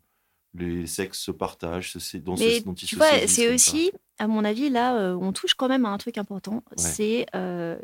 [0.54, 3.54] les sexes se partagent, c'est dans ce- Mais dont ils tu se vois, c'est ça.
[3.54, 6.64] aussi, à mon avis, là, euh, on touche quand même à un truc important.
[6.76, 7.80] C'est euh,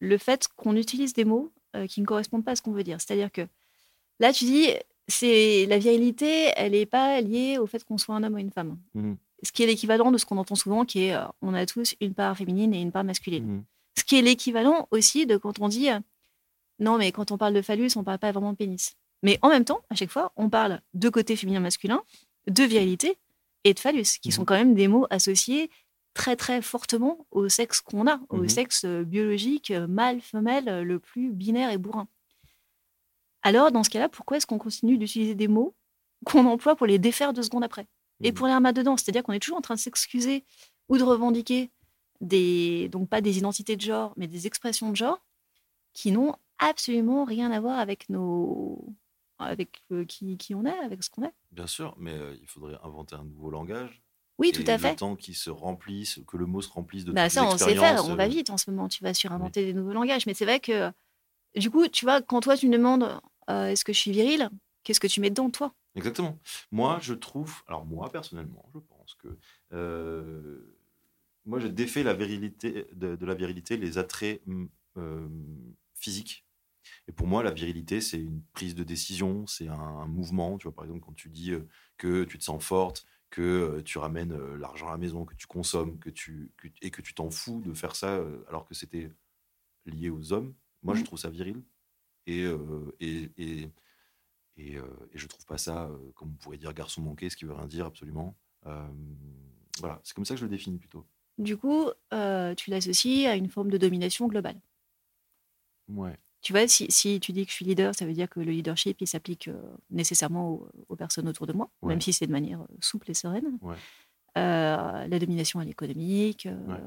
[0.00, 2.84] le fait qu'on utilise des mots euh, qui ne correspondent pas à ce qu'on veut
[2.84, 3.00] dire.
[3.00, 3.42] C'est-à-dire que
[4.20, 4.68] là, tu dis,
[5.08, 8.50] c'est la virilité, elle n'est pas liée au fait qu'on soit un homme ou une
[8.52, 8.78] femme.
[8.94, 9.16] Mhm.
[9.42, 12.14] Ce qui est l'équivalent de ce qu'on entend souvent, qui est on a tous une
[12.14, 13.44] part féminine et une part masculine.
[13.44, 13.64] Mhm.
[13.98, 15.88] Ce qui est l'équivalent aussi de quand on dit
[16.78, 18.94] non, mais quand on parle de phallus, on parle pas vraiment de pénis.
[19.22, 22.02] Mais en même temps, à chaque fois, on parle de côté féminin-masculin,
[22.48, 23.16] de virilité
[23.64, 24.32] et de phallus, qui Mhm.
[24.34, 25.70] sont quand même des mots associés
[26.14, 28.48] très très fortement au sexe qu'on a, au Mhm.
[28.48, 32.08] sexe euh, biologique, euh, mâle, femelle, euh, le plus binaire et bourrin.
[33.42, 35.74] Alors, dans ce cas-là, pourquoi est-ce qu'on continue d'utiliser des mots
[36.24, 37.86] qu'on emploie pour les défaire deux secondes après
[38.22, 38.34] et Mhm.
[38.34, 38.96] pour les remettre dedans?
[38.96, 40.44] C'est-à-dire qu'on est toujours en train de s'excuser
[40.88, 41.70] ou de revendiquer
[42.20, 45.20] des, donc pas des identités de genre, mais des expressions de genre
[45.94, 48.84] qui n'ont absolument rien à voir avec nos,
[49.42, 51.32] avec euh, qui, qui on est, avec ce qu'on est.
[51.50, 54.02] Bien sûr, mais euh, il faudrait inventer un nouveau langage.
[54.38, 54.96] Oui, Et tout à Le fait.
[54.96, 57.74] temps qu'il se remplisse, que le mot se remplisse de Bah, toutes ça, on sait
[57.76, 58.88] faire, on va euh, vite en ce moment.
[58.88, 60.26] Tu vas surinventer des nouveaux langages.
[60.26, 60.90] Mais c'est vrai que,
[61.56, 64.48] du coup, tu vois, quand toi, tu me demandes est-ce que je suis viril,
[64.82, 65.74] qu'est-ce que tu mets dedans, toi?
[65.94, 66.38] Exactement.
[66.70, 69.36] Moi, je trouve, alors moi personnellement, je pense que
[71.44, 74.42] moi, je défais la virilité de, de la virilité, les attraits
[74.96, 75.28] euh,
[75.94, 76.44] physiques.
[77.08, 80.58] Et pour moi, la virilité, c'est une prise de décision, c'est un, un mouvement.
[80.58, 81.66] Tu vois, par exemple, quand tu dis euh,
[81.98, 85.34] que tu te sens forte, que euh, tu ramènes euh, l'argent à la maison, que
[85.34, 88.16] tu consommes, que tu que- et que tu t'en fous de faire ça
[88.48, 89.10] alors que c'était
[89.86, 90.54] lié aux hommes.
[90.82, 91.06] Moi, je Mhm.
[91.06, 91.62] trouve ça viril.
[92.26, 93.70] Et, euh, et, et,
[94.56, 97.36] et, euh, et je trouve pas ça, euh, comme on pourrait dire, garçon manqué, ce
[97.36, 98.36] qui veut rien dire absolument.
[99.80, 101.06] Voilà, c'est comme ça que je le définis plutôt.
[101.38, 104.60] Du coup, tu l'associes à une forme de domination globale.
[105.88, 106.18] Ouais.
[106.42, 108.50] Tu vois, si, si tu dis que je suis leader, ça veut dire que le
[108.50, 111.90] leadership, il s'applique euh, nécessairement aux, aux personnes autour de moi, Ouais.
[111.90, 113.58] même si c'est de manière euh, souple et sereine.
[113.60, 113.76] Ouais.
[114.38, 116.46] Euh, la domination, elle est économique.
[116.46, 116.80] euh, Ouais.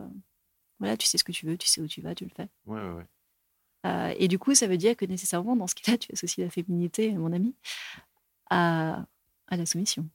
[0.79, 2.49] Voilà, tu sais ce que tu veux, tu sais où tu vas, tu le fais.
[2.65, 2.91] Ouais, ouais,
[3.85, 4.15] ouais.
[4.19, 7.13] Et du coup, ça veut dire que nécessairement, dans ce cas-là, tu associes la féminité,
[7.13, 7.55] mon ami,
[8.49, 9.05] à,
[9.47, 10.09] à la soumission.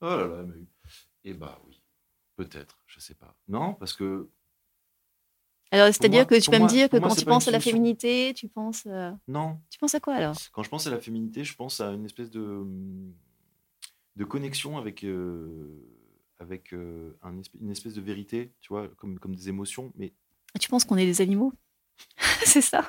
[0.00, 0.64] Oh là là, mais...
[1.24, 1.80] Eh bah oui,
[2.36, 3.34] peut-être, je sais pas.
[3.48, 4.28] Non, parce que
[5.70, 7.60] Alors, c'est-à-dire que tu peux moi- me dire que moi, quand tu penses à la
[7.60, 10.34] féminité, tu penses, euh, non, tu penses à quoi alors?
[10.52, 13.12] Quand je pense à la féminité, je pense à une espèce de, hum,
[14.16, 15.68] de connexion avec, euh,
[16.38, 20.12] avec euh, un une espèce de vérité, tu vois, comme, comme des émotions, mais
[20.58, 21.52] Tu penses qu'on est des animaux?
[22.44, 22.88] C'est ça.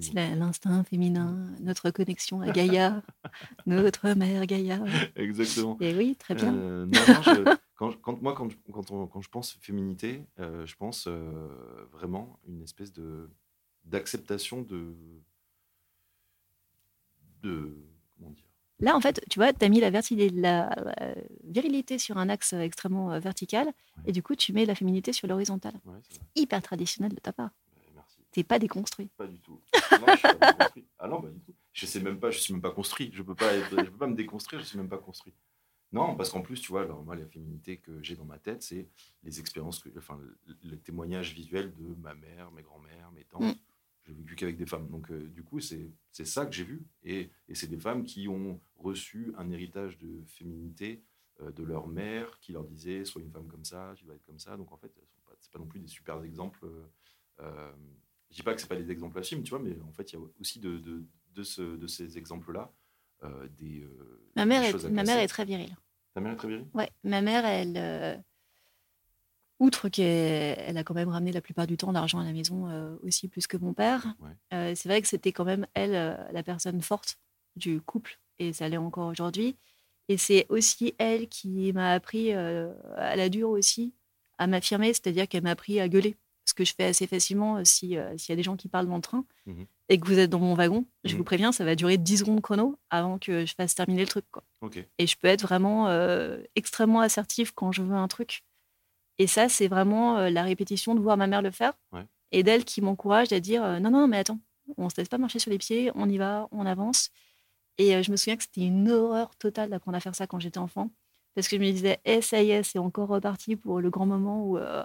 [0.00, 3.02] C'est la- l'instinct féminin, notre connexion à Gaïa,
[3.66, 4.82] notre mère Gaïa.
[5.16, 5.76] Exactement.
[5.80, 6.54] Et oui, très bien.
[6.54, 10.24] Euh, non, non, je- quand, quand- moi, quand, je- quand, on- quand je pense féminité,
[10.38, 11.48] euh, je pense euh,
[11.92, 13.30] vraiment une espèce de
[13.84, 14.94] d'acceptation de
[17.42, 17.74] de
[18.16, 18.44] comment dire?
[18.80, 20.70] Là, en fait, tu vois, tu as mis la, verti- la,
[21.02, 23.70] euh, virilité sur un axe extrêmement vertical,
[24.06, 25.74] et du coup, tu mets la féminité sur l'horizontale.
[25.84, 25.98] Ouais.
[26.34, 27.50] Hyper traditionnel de ta part.
[28.32, 29.08] T'es pas déconstruit.
[29.16, 29.60] Pas du tout.
[29.92, 30.84] Non, je suis pas déconstruit.
[30.98, 31.54] Ah non, pas du tout.
[31.72, 32.30] Je sais même pas.
[32.30, 33.10] Je suis même pas construit.
[33.12, 33.52] Je peux pas.
[33.54, 34.60] être- je peux pas me déconstruire.
[34.62, 35.34] Je suis même pas construit.
[35.92, 38.62] Non, parce qu'en plus, tu vois, alors, moi, la féminité que j'ai dans ma tête,
[38.62, 38.88] c'est
[39.24, 40.16] les expériences, que, enfin,
[40.46, 43.42] le- les témoignages visuels de ma mère, mes grands-mères, mes tantes.
[43.42, 43.58] Mm.
[44.06, 44.88] J'ai vécu qu'avec des femmes.
[44.88, 46.86] Donc, euh, du coup, c'est ça que j'ai vu.
[47.02, 51.02] Et, et c'est des femmes qui ont reçu un héritage de féminité
[51.40, 54.24] euh, de leur mère, qui leur disait sois une femme comme ça, tu dois être
[54.24, 54.56] comme ça.
[54.56, 56.64] Donc, en fait, ce n'est pas, non plus des super exemples.
[57.40, 57.72] Euh,
[58.30, 60.12] je dis pas que c'est pas des exemples à film, tu vois, mais en fait,
[60.12, 61.04] il y a aussi de, de,
[61.34, 62.72] de, ce, de ces exemples-là
[63.24, 63.80] euh, des.
[63.82, 65.76] euh, Ma mère, des est, choses à ma mère est très virile.
[66.14, 66.66] Ta mère est très virile?
[66.74, 68.16] Ouais, ma mère, elle, euh,
[69.58, 72.98] outre qu'elle elle a quand même ramené la plupart du temps l'argent à la maison
[73.02, 74.74] aussi plus que mon père, Ouais.
[74.74, 75.92] c'est vrai que c'était quand même elle
[76.32, 77.18] la personne forte
[77.56, 79.56] du couple et ça l'est encore aujourd'hui.
[80.08, 83.92] Et c'est aussi elle qui m'a appris à la dure aussi
[84.38, 86.16] à m'affirmer, c'est-à-dire qu'elle m'a appris à gueuler.
[86.60, 88.86] Que je fais assez facilement euh, si, euh, s'il y a des gens qui parlent
[88.86, 89.64] dans le train Mhm.
[89.88, 91.16] et que vous êtes dans mon wagon, je Mhm.
[91.18, 94.26] vous préviens, ça va durer 10 secondes chrono avant que je fasse terminer le truc.
[94.30, 94.44] Quoi.
[94.60, 94.78] Ok.
[94.98, 98.42] Et je peux être vraiment euh, extrêmement assertive quand je veux un truc.
[99.16, 101.72] Et ça, c'est vraiment la répétition de voir ma mère le faire.
[101.92, 102.04] Ouais.
[102.30, 104.38] Et d'elle qui m'encourage à dire non, non, mais attends,
[104.76, 107.08] on se laisse pas marcher sur les pieds, on y va, on avance.
[107.78, 110.58] Et je me souviens que c'était une horreur totale d'apprendre à faire ça quand j'étais
[110.58, 110.90] enfant.
[111.34, 114.04] Parce que je me disais, eh, ça y est, c'est encore reparti pour le grand
[114.06, 114.84] moment où, euh,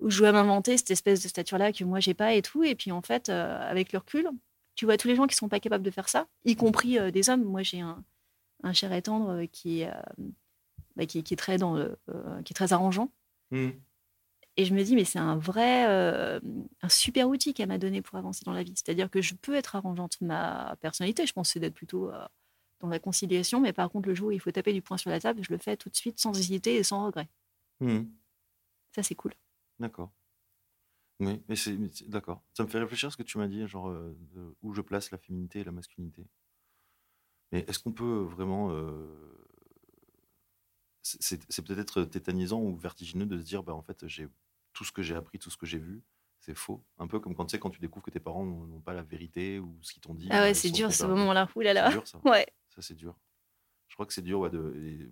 [0.00, 2.62] où je dois m'inventer cette espèce de stature-là que moi, j'ai pas et tout.
[2.64, 4.28] Et puis, en fait, euh, avec le recul,
[4.74, 7.10] tu vois tous les gens qui sont pas capables de faire ça, y compris euh,
[7.10, 7.44] des hommes.
[7.44, 8.02] Moi, j'ai un,
[8.62, 10.24] un cher et tendre euh, qui, est, euh,
[10.96, 11.98] bah, qui, est- qui est très dans le-
[12.44, 13.12] qui est très arrangeant.
[13.50, 13.72] Mhm.
[14.56, 18.18] Et je me dis, mais c'est un vrai, un super outil qu'elle m'a donné pour
[18.18, 18.74] avancer dans la vie.
[18.74, 20.20] C'est-à-dire que je peux être arrangeante.
[20.20, 22.10] Ma personnalité, je pense, c'est d'être plutôt
[22.80, 23.60] dans la conciliation.
[23.60, 25.50] Mais par contre, le jour où il faut taper du poing sur la table, je
[25.52, 27.28] le fais tout de suite sans hésiter et sans regret.
[27.80, 28.10] Mhm.
[28.94, 29.32] Ça, c'est cool.
[29.80, 30.12] D'accord.
[31.18, 31.76] Oui, mais c'est
[32.08, 32.42] d'accord.
[32.54, 34.80] Ça me fait réfléchir à ce que tu m'as dit, genre euh, de- où je
[34.80, 36.24] place la féminité et la masculinité.
[37.52, 39.06] Mais est-ce qu'on peut vraiment euh,
[41.02, 44.28] c'est- peut-être tétanisant ou vertigineux de se dire bah en fait j'ai
[44.72, 46.02] tout ce que j'ai appris, tout ce que j'ai vu,
[46.40, 46.82] c'est faux.
[46.98, 49.02] Un peu comme quand tu sais quand tu découvres que tes parents n'ont pas la
[49.02, 50.28] vérité ou ce qu'ils t'ont dit.
[50.30, 51.48] Ah ouais, ils c'est dur ce moment-là.
[51.56, 51.90] Ouh là C'est là.
[51.90, 52.20] dur ça.
[52.24, 52.46] Ouais.
[52.68, 53.18] Ça c'est dur.
[53.88, 55.10] Je crois que c'est dur ouais, de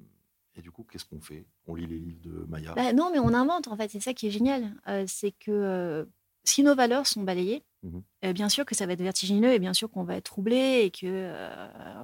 [0.58, 1.46] et, du coup qu'est-ce qu'on fait?
[1.66, 2.74] On lit les livres de Maya?
[2.74, 3.90] Bah, non, mais on invente, en fait.
[3.90, 4.74] C'est ça qui est génial.
[4.88, 6.04] Euh, c'est que euh,
[6.44, 8.02] si nos valeurs sont balayées, Mhm.
[8.24, 10.80] euh, bien sûr que ça va être vertigineux et bien sûr qu'on va être troublé
[10.84, 11.38] et que,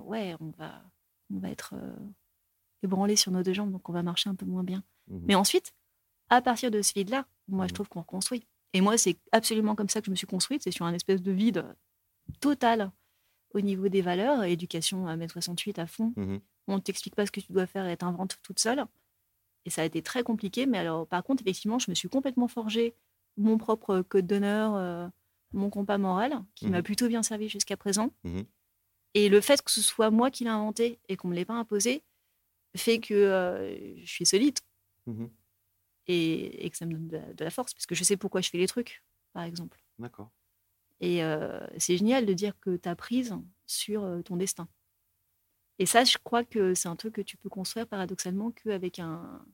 [0.05, 0.83] ouais, on va,
[1.35, 1.75] on va être
[2.83, 4.85] ébranlé sur nos deux jambes, donc on va marcher un peu moins bien.
[5.09, 5.23] Mhm.
[5.27, 5.73] Mais ensuite,
[6.31, 7.69] à partir de ce vide-là, moi, Mhm.
[7.71, 8.47] je trouve qu'on reconstruit.
[8.73, 10.63] Et moi, c'est absolument comme ça que je me suis construite.
[10.63, 11.65] C'est sur un espèce de vide
[12.41, 12.91] total
[13.53, 14.43] au niveau des valeurs.
[14.45, 16.13] Éducation à 68 à fond.
[16.17, 16.41] Mhm.
[16.67, 18.85] On ne t'explique pas ce que tu dois faire et t'inventes toute seule.
[19.67, 20.67] Et ça a été très compliqué.
[20.67, 22.95] Mais alors, par contre, effectivement, je me suis complètement forgé
[23.37, 25.09] mon propre code d'honneur, euh,
[25.53, 26.73] mon compas moral, qui Mhm.
[26.73, 28.13] m'a plutôt bien servi jusqu'à présent.
[28.25, 28.45] Mhm.
[29.15, 31.45] Et le fait que ce soit moi qui l'ai inventé et qu'on ne me l'ait
[31.45, 32.03] pas imposé
[32.77, 34.59] fait que euh, je suis solide
[35.07, 35.31] Mhm.
[36.07, 38.17] et, et que ça me donne de la, de la force, parce que je sais
[38.17, 39.03] pourquoi je fais les trucs,
[39.33, 39.83] par exemple.
[39.99, 40.31] D'accord.
[41.01, 43.35] Et euh, c'est génial de dire que tu as prise
[43.67, 44.69] sur ton destin.
[45.79, 49.45] Et ça, je crois que c'est un truc que tu peux construire paradoxalement qu'avec un,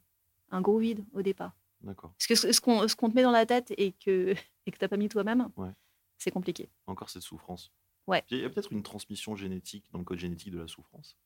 [0.50, 1.56] un gros vide au départ.
[1.80, 2.12] D'accord.
[2.18, 4.34] Parce que ce, qu'on te met dans la tête et que
[4.66, 5.72] et que tu n'as pas mis toi-même, Ouais.
[6.18, 6.68] c'est compliqué.
[6.86, 7.72] Encore cette souffrance.
[8.06, 8.22] Ouais.
[8.30, 11.16] Il y a peut-être une transmission génétique dans le code génétique de la souffrance.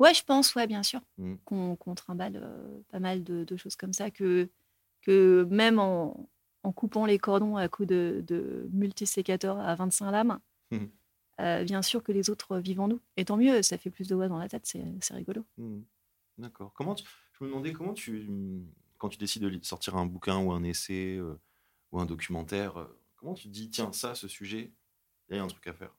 [0.00, 1.38] Ouais, je pense, ouais, bien sûr, Mhm.
[1.44, 4.48] qu'on qu'on trimballe euh, pas mal de, de choses comme ça, que,
[5.02, 6.28] que même en,
[6.64, 10.40] en coupant les cordons à coups de, de multisécateurs à 25 lames,
[10.72, 10.90] Mhm.
[11.40, 13.00] Euh, bien sûr que les autres vivent en nous.
[13.16, 15.44] Et tant mieux, ça fait plus de voix dans la tête, c'est rigolo.
[15.58, 15.84] Mhm.
[16.38, 16.72] D'accord.
[16.74, 17.04] Comment tu-
[17.38, 18.28] Je me demandais comment tu,
[18.98, 21.38] quand tu décides de sortir un bouquin ou un essai euh,
[21.92, 24.72] ou un documentaire, euh, comment tu te dis tiens ça, ce sujet,
[25.30, 25.94] il y a un truc à faire?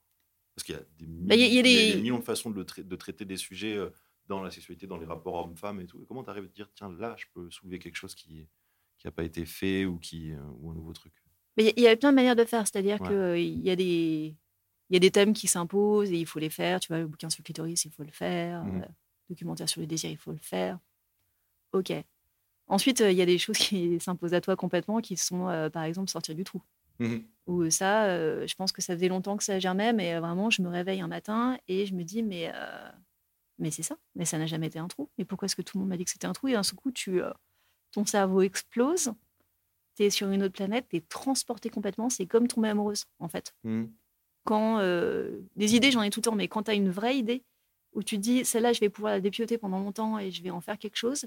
[0.54, 1.86] Parce qu'il y a des, Bah, il y a- il y a il y a
[1.86, 2.62] des- des millions de façons de,
[2.96, 3.78] traiter des sujets
[4.26, 6.02] dans la sexualité, dans les rapports hommes-femmes et tout.
[6.02, 8.48] Et comment tu arrives à te dire tiens là, je peux soulever quelque chose qui
[8.98, 11.12] qui n'a pas été fait ou qui ou un nouveau truc?
[11.58, 13.08] Mais il y a- il y, a plein de manières de faire, c'est-à-dire Ouais.
[13.44, 14.34] qu'il y a des...
[14.90, 16.80] Il y a des thèmes qui s'imposent et il faut les faire.
[16.80, 18.64] Tu vois, le bouquin sur le clitoris, il faut le faire.
[18.64, 18.82] Mhm.
[18.82, 18.86] euh,
[19.28, 20.78] documentaire sur le désir, il faut le faire.
[21.72, 21.92] Ok.
[22.68, 25.70] Ensuite, euh, il y a des choses qui s'imposent à toi complètement, qui sont, euh,
[25.70, 26.62] par exemple, sortir du trou.
[26.98, 27.24] Mhm.
[27.46, 30.62] Ou ça, euh, je pense que ça faisait longtemps que ça germait, mais vraiment, je
[30.62, 32.90] me réveille un matin et je me dis, mais, euh,
[33.58, 35.08] mais c'est ça, mais ça n'a jamais été un trou.
[35.18, 36.48] Mais pourquoi est-ce que tout le monde m'a dit que c'était un trou?
[36.48, 37.20] Et d'un seul coup, tu,
[37.92, 39.12] ton cerveau explose,
[39.96, 43.28] tu es sur une autre planète, tu es transporté complètement, c'est comme tomber amoureuse, en
[43.28, 43.54] fait.
[43.64, 43.92] Mhm.
[44.46, 47.16] Quand euh, des idées, j'en ai tout le temps, mais quand tu as une vraie
[47.18, 47.42] idée
[47.92, 50.50] où tu te dis, celle-là, je vais pouvoir la dépioter pendant longtemps et je vais
[50.50, 51.26] en faire quelque chose,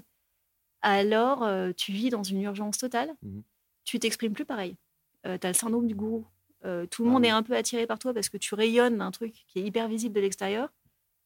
[0.82, 3.42] alors euh, tu vis dans une urgence totale, Mhm.
[3.84, 4.76] tu t'exprimes plus pareil.
[5.24, 6.24] tu as le syndrome du gourou.
[6.64, 7.28] Euh, tout le Ah monde oui.
[7.28, 9.86] est un peu attiré par toi parce que tu rayonnes d'un truc qui est hyper
[9.88, 10.72] visible de l'extérieur,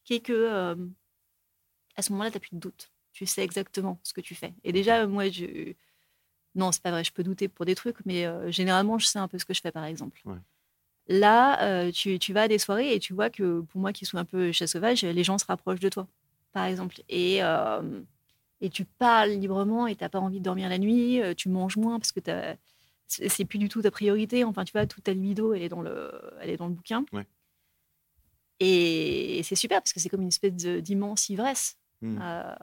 [0.05, 0.75] qui est que euh,
[1.97, 2.91] à ce moment-là, tu n'as plus de doute.
[3.13, 4.53] Tu sais exactement ce que tu fais.
[4.65, 5.73] Et déjà, moi, je.
[6.57, 9.19] Non, c'est pas vrai, je peux douter pour des trucs, mais euh, généralement, je sais
[9.19, 10.21] un peu ce que je fais, par exemple.
[10.25, 10.37] Ouais.
[11.09, 14.07] Là, euh, tu, tu vas à des soirées et tu vois que pour moi qui
[14.07, 16.07] suis un peu chat sauvage, les gens se rapprochent de toi,
[16.53, 17.03] par exemple.
[17.09, 18.01] Et, euh,
[18.61, 21.49] et tu parles librement et tu n'as pas envie de dormir la nuit, euh, tu
[21.51, 22.21] manges moins parce que
[23.07, 24.45] c'est plus du tout ta priorité.
[24.45, 27.05] Enfin, tu vois, toute ta libido, elle est dans le, elle est dans le bouquin.
[27.13, 27.27] Ouais.
[28.61, 31.77] Et c'est super parce que c'est comme une espèce d'immense ivresse.
[32.03, 32.55] Euh,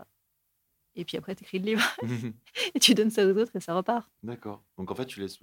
[0.96, 1.84] et puis après, tu écris le livre
[2.76, 4.10] et tu donnes ça aux autres et ça repart.
[4.24, 4.64] D'accord.
[4.78, 5.40] Donc en fait, tu laisses,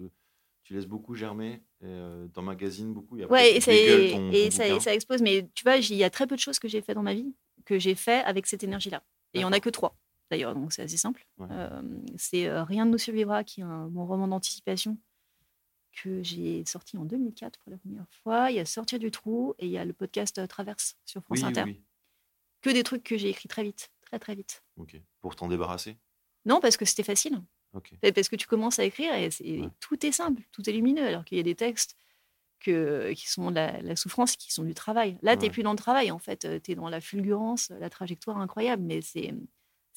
[0.69, 3.17] tu laisses beaucoup germer, et, euh, t'emmagasines beaucoup.
[3.17, 4.81] Et après, Ouais, et ça, dégueules ton- et ton ça, bouquin.
[4.81, 5.23] ça explose.
[5.23, 7.15] Mais tu vois, il y a très peu de choses que j'ai fait dans ma
[7.15, 9.03] vie que j'ai fait avec cette énergie-là.
[9.33, 9.97] Et il n'y en a que trois,
[10.31, 11.27] d'ailleurs, donc c'est assez simple.
[11.39, 11.47] Ouais.
[11.51, 11.81] Euh,
[12.19, 14.99] c'est euh, Rien ne nous survivra, qui est un, mon roman d'anticipation
[16.03, 18.51] que j'ai sorti en 2004 pour la première fois.
[18.51, 21.23] Il y a Sortir du trou et il y a le podcast euh, Traverse sur
[21.23, 21.63] France Oui, oui, Inter.
[21.65, 21.81] oui.
[22.61, 24.63] Que des trucs que j'ai écrits très vite, très très vite.
[24.77, 25.01] Ok.
[25.23, 25.97] Pour t'en débarrasser?
[26.45, 27.41] Non, parce que c'était facile.
[28.15, 29.29] Parce que tu commences à écrire et
[29.61, 29.69] Ouais.
[29.81, 31.97] tout est simple, tout est lumineux, alors qu'il y a des textes
[32.61, 35.19] que, qui sont de la, la souffrance, qui sont du travail.
[35.23, 35.47] Là, tu Ouais.
[35.49, 38.83] n'es plus dans le travail, en fait, tu es dans la fulgurance, la trajectoire incroyable,
[38.83, 39.33] mais c'est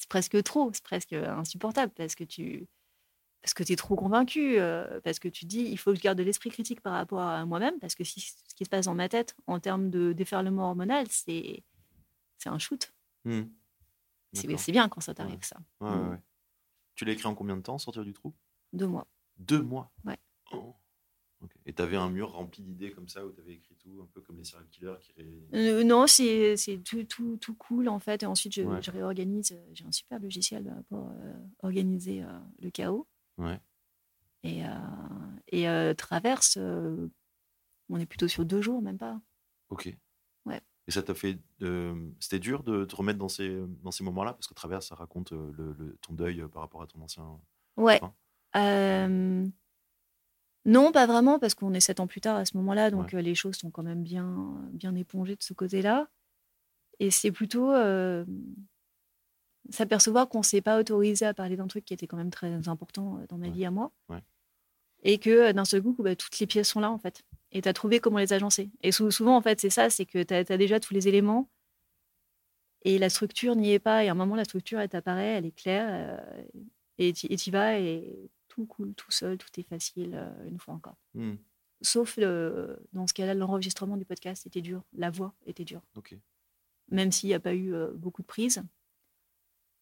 [0.08, 2.66] presque trop, c'est presque insupportable parce que tu
[3.40, 6.16] parce que es trop convaincu, euh, parce que tu dis il faut que je garde
[6.16, 8.94] de l'esprit critique par rapport à moi-même, parce que si, ce qui se passe dans
[8.94, 11.64] ma tête en termes de déferlement hormonal, c'est
[12.46, 12.92] un shoot.
[13.24, 13.42] Hmm.
[14.32, 15.40] C'est bien quand ça t'arrive, Ouais.
[15.42, 15.56] ça.
[15.80, 16.18] Ouais.
[16.94, 18.34] Tu l'as écrit en combien de temps, sortir du trou?
[18.72, 19.06] Deux mois.
[19.38, 19.92] Deux mois?
[20.04, 20.18] Ouais.
[20.52, 20.74] Oh.
[21.66, 24.36] Et t'avais un mur rempli d'idées comme ça où t'avais écrit tout, un peu comme
[24.38, 25.12] les serial killers qui.
[25.54, 28.22] Euh, non, c'est tout, tout, tout cool en fait.
[28.22, 28.80] Et ensuite, je, Ouais.
[28.80, 29.58] je réorganise.
[29.72, 31.32] J'ai un super logiciel euh, pour euh,
[31.62, 33.08] organiser euh, le chaos.
[33.38, 33.58] Ouais.
[34.44, 34.68] Et, euh,
[35.48, 37.08] et euh, Traverse, euh,
[37.88, 39.20] on est plutôt sur deux jours, même pas.
[39.70, 39.96] Ok.
[40.88, 41.38] Et ça t'a fait.
[41.62, 44.32] euh, C'était dur de te remettre dans ces, dans ces moments-là?
[44.32, 47.00] Parce que travers, ça raconte euh, le, le- ton deuil euh, par rapport à ton
[47.00, 47.24] ancien.
[47.76, 48.00] Ouais.
[48.56, 49.46] Euh,
[50.64, 53.34] non, pas vraiment, parce qu'on est sept ans plus tard à ce moment-là, donc les
[53.34, 56.08] choses sont quand même bien, bien épongées de ce côté-là.
[57.00, 58.24] Et c'est plutôt euh,
[59.70, 62.68] s'apercevoir qu'on ne s'est pas autorisé à parler d'un truc qui était quand même très
[62.68, 63.52] important dans ma Ouais.
[63.52, 63.90] vie à moi.
[64.08, 64.22] Ouais.
[65.02, 67.24] Et que d'un seul coup, bah, toutes les pièces sont là, en fait.
[67.52, 68.70] Et tu as trouvé comment les agencer.
[68.82, 71.50] Et sou- souvent, en fait, c'est ça, c'est que tu as, déjà tous les éléments.
[72.84, 74.04] Et la structure n'y est pas.
[74.04, 75.88] Et à un moment, la structure, elle t'apparaît, elle est claire.
[75.90, 76.42] euh,
[76.98, 80.74] et tu y vas et tout coule tout seul, tout est facile, euh, une fois
[80.74, 80.96] encore.
[81.14, 81.34] Hmm.
[81.80, 84.82] Sauf dans ce cas-là, l'enregistrement du podcast était dur.
[84.92, 85.82] La voix était dure.
[85.96, 86.14] Ok.
[86.90, 88.62] Même s'il n'y a pas eu euh, beaucoup de prises.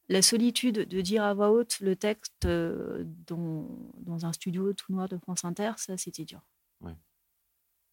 [0.08, 3.68] La solitude de dire à voix haute le texte dans,
[3.98, 6.40] dans un studio tout noir de France Inter, ça, c'était dur.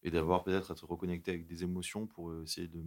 [0.02, 2.82] Et d'avoir peut-être à te reconnecter avec des émotions pour euh, essayer de.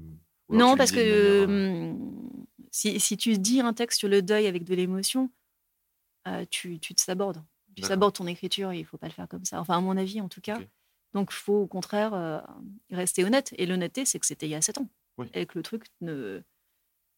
[0.49, 4.47] Non, parce que manière, euh, hum, si, si tu dis un texte sur le deuil
[4.47, 5.29] avec de l'émotion,
[6.27, 7.43] euh, tu, tu te sabordes.
[7.75, 9.59] Tu sabordes ton écriture, il faut pas le faire comme ça.
[9.59, 10.59] Enfin, à mon avis, en tout cas.
[11.13, 12.39] Donc, il faut au contraire euh,
[12.89, 13.53] rester honnête.
[13.57, 14.89] Et l'honnêteté, c'est que c'était il y a 7 ans.
[15.17, 15.27] Oui.
[15.33, 16.41] Et que le truc ne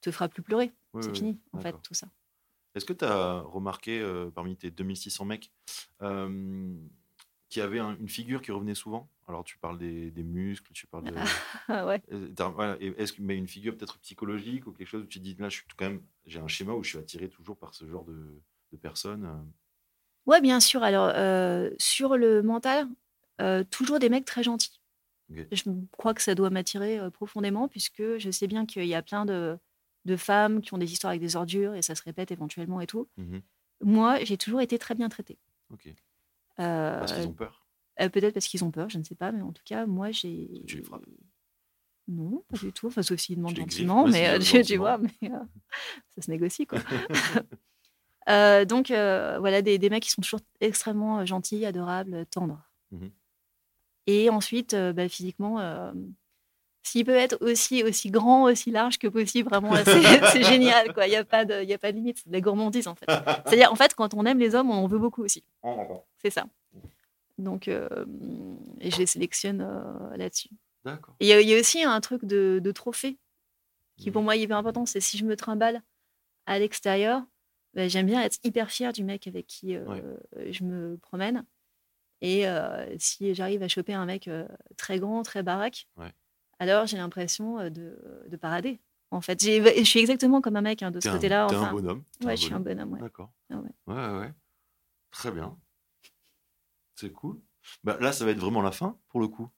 [0.02, 0.72] te fera plus pleurer.
[0.94, 2.08] Oui, c'est oui, fini, en fait, tout ça.
[2.76, 5.52] Est-ce que tu as remarqué euh, parmi tes 2600 mecs
[7.62, 10.88] y avait un- une figure qui revenait souvent Alors tu parles des, des muscles, tu
[10.88, 11.16] parles de.
[11.68, 12.02] Ah ouais.
[12.12, 15.24] Euh, voilà, Est-ce que mais une figure peut-être psychologique ou quelque chose où tu te
[15.24, 17.74] dis là je suis quand même j'ai un schéma où je suis attiré toujours par
[17.74, 18.42] ce genre de,
[18.72, 19.26] de personnes.
[19.26, 19.44] euh.
[20.26, 20.84] Ouais, bien sûr.
[20.84, 22.88] Alors, euh, sur le mental,
[23.42, 24.80] euh, toujours des mecs très gentils.
[25.52, 25.64] Je
[25.98, 29.26] crois que ça doit m'attirer euh, profondément, puisque je sais bien qu'il y a plein
[29.26, 29.58] de,
[30.06, 32.88] de femmes qui ont des histoires avec des ordures et ça se répète éventuellement et
[32.88, 33.10] tout.
[33.18, 33.42] Mhm.
[33.82, 35.40] Moi, j'ai toujours été très bien traitée.
[35.72, 35.90] Ok.
[36.60, 37.66] Euh, Parce qu'ils ont peur.
[38.02, 40.12] euh, Peut-être parce qu'ils ont peur, je ne sais pas, mais en tout cas, moi,
[40.12, 40.64] j'ai.
[40.68, 41.06] tu les frappes
[42.08, 42.88] Non, pas du tout.
[42.88, 45.40] Enfin, sauf s'ils demandent gentiment, mais euh, tu, vois, mais euh,
[46.16, 46.80] ça se négocie, quoi.
[48.30, 52.62] Euh, donc, euh, voilà, des, des mecs qui sont toujours extrêmement euh, gentils, adorables, tendres.
[52.92, 53.12] Mhm.
[54.08, 55.92] Et ensuite, euh, bah, physiquement, euh,
[56.84, 61.08] s'il peut être aussi, aussi grand, aussi large que possible, vraiment, c'est génial, quoi.
[61.08, 62.96] Il n'y a, pas de- y a pas de limite, c'est de la gourmandise, en
[62.96, 63.06] fait.
[63.48, 65.44] C'est-à-dire, en fait, quand on aime les hommes, on en veut beaucoup aussi.
[66.22, 66.46] C'est ça.
[67.38, 67.88] Donc, euh,
[68.80, 70.50] et je les sélectionne euh, là-dessus.
[70.86, 71.16] D'accord.
[71.20, 73.18] Il y, a- il y a aussi un truc de, de trophée
[73.98, 74.14] qui, Mhm.
[74.14, 74.86] pour moi, est hyper important.
[74.86, 75.82] C'est si je me trimballe
[76.46, 77.24] à l'extérieur,
[77.74, 80.16] ben, j'aime bien être hyper fière du mec avec qui euh,
[80.52, 81.46] je me promène.
[82.22, 82.46] Et
[83.00, 84.30] si j'arrive à choper un mec
[84.78, 86.12] très grand, très baraque, Ouais.
[86.70, 87.98] Alors j'ai l'impression euh, de,
[88.28, 88.80] de parader.
[89.12, 91.46] En fait, je suis exactement comme un mec hein, de ce un, côté-là.
[91.48, 91.68] t'es enfin.
[91.68, 92.04] un bonhomme.
[92.24, 92.94] ouais, je suis un bonhomme.
[92.94, 93.00] Ouais.
[93.00, 93.32] D'accord.
[93.52, 94.20] Ah ouais.
[94.20, 94.34] Ouais.
[95.12, 95.56] Très bien.
[96.96, 97.40] C'est cool.
[97.84, 99.50] Bah, là, ça va être vraiment la fin pour le coup.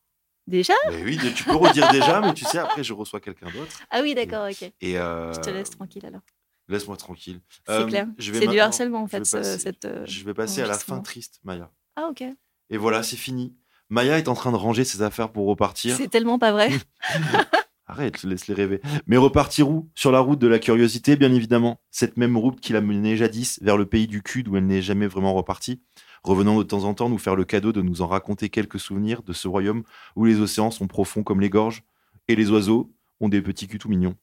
[0.48, 0.74] Déjà?
[0.90, 3.80] Mais oui, tu peux redire déjà, mais tu sais, après, je reçois quelqu'un d'autre.
[3.90, 4.72] Ah oui, d'accord, ok.
[4.82, 6.22] Et euh, Je te laisse tranquille alors.
[6.68, 7.42] Laisse-moi tranquille.
[7.66, 8.08] C'est Euh, clair.
[8.20, 9.86] C'est du harcèlement en je vais fait, passer- cette.
[9.86, 11.72] euh, Je vais passer à la fin triste, Maya.
[11.96, 12.24] Ah ok.
[12.70, 13.56] Et voilà, c'est fini.
[13.90, 15.96] Maya est en train de ranger ses affaires pour repartir.
[15.96, 16.72] C'est tellement pas vrai.
[17.88, 18.82] Arrête, laisse-les rêver.
[19.06, 19.92] Mais repartir où?
[19.94, 21.80] Sur la route de la curiosité, bien évidemment.
[21.92, 24.82] Cette même route qui l'a menée jadis vers le pays du cul d'où elle n'est
[24.82, 25.84] jamais vraiment repartie.
[26.24, 29.22] Revenant de temps en temps nous faire le cadeau de nous en raconter quelques souvenirs
[29.22, 29.84] de ce royaume
[30.16, 31.84] où les océans sont profonds comme les gorges
[32.28, 34.16] et les oiseaux ont des petits culs tout mignons.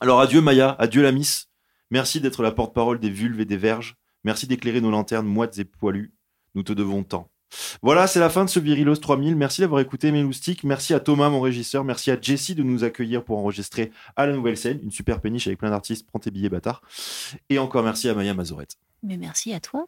[0.00, 1.48] Alors adieu Maya, adieu la Miss.
[1.90, 3.96] Merci d'être la porte-parole des vulves et des verges.
[4.24, 6.12] Merci d'éclairer nos lanternes moites et poilues.
[6.56, 7.30] Nous te devons tant.
[7.82, 9.36] Voilà, c'est la fin de ce Virilos 3000.
[9.36, 10.64] Merci d'avoir écouté mes loustiques.
[10.64, 11.84] Merci à Thomas, mon régisseur.
[11.84, 14.80] Merci à Jessie de nous accueillir pour enregistrer à la nouvelle scène.
[14.82, 16.06] Une super péniche avec plein d'artistes.
[16.06, 16.82] Prends tes billets, bâtard.
[17.48, 18.76] Et encore merci à Maya Mazorette.
[19.02, 19.86] Mais merci à toi.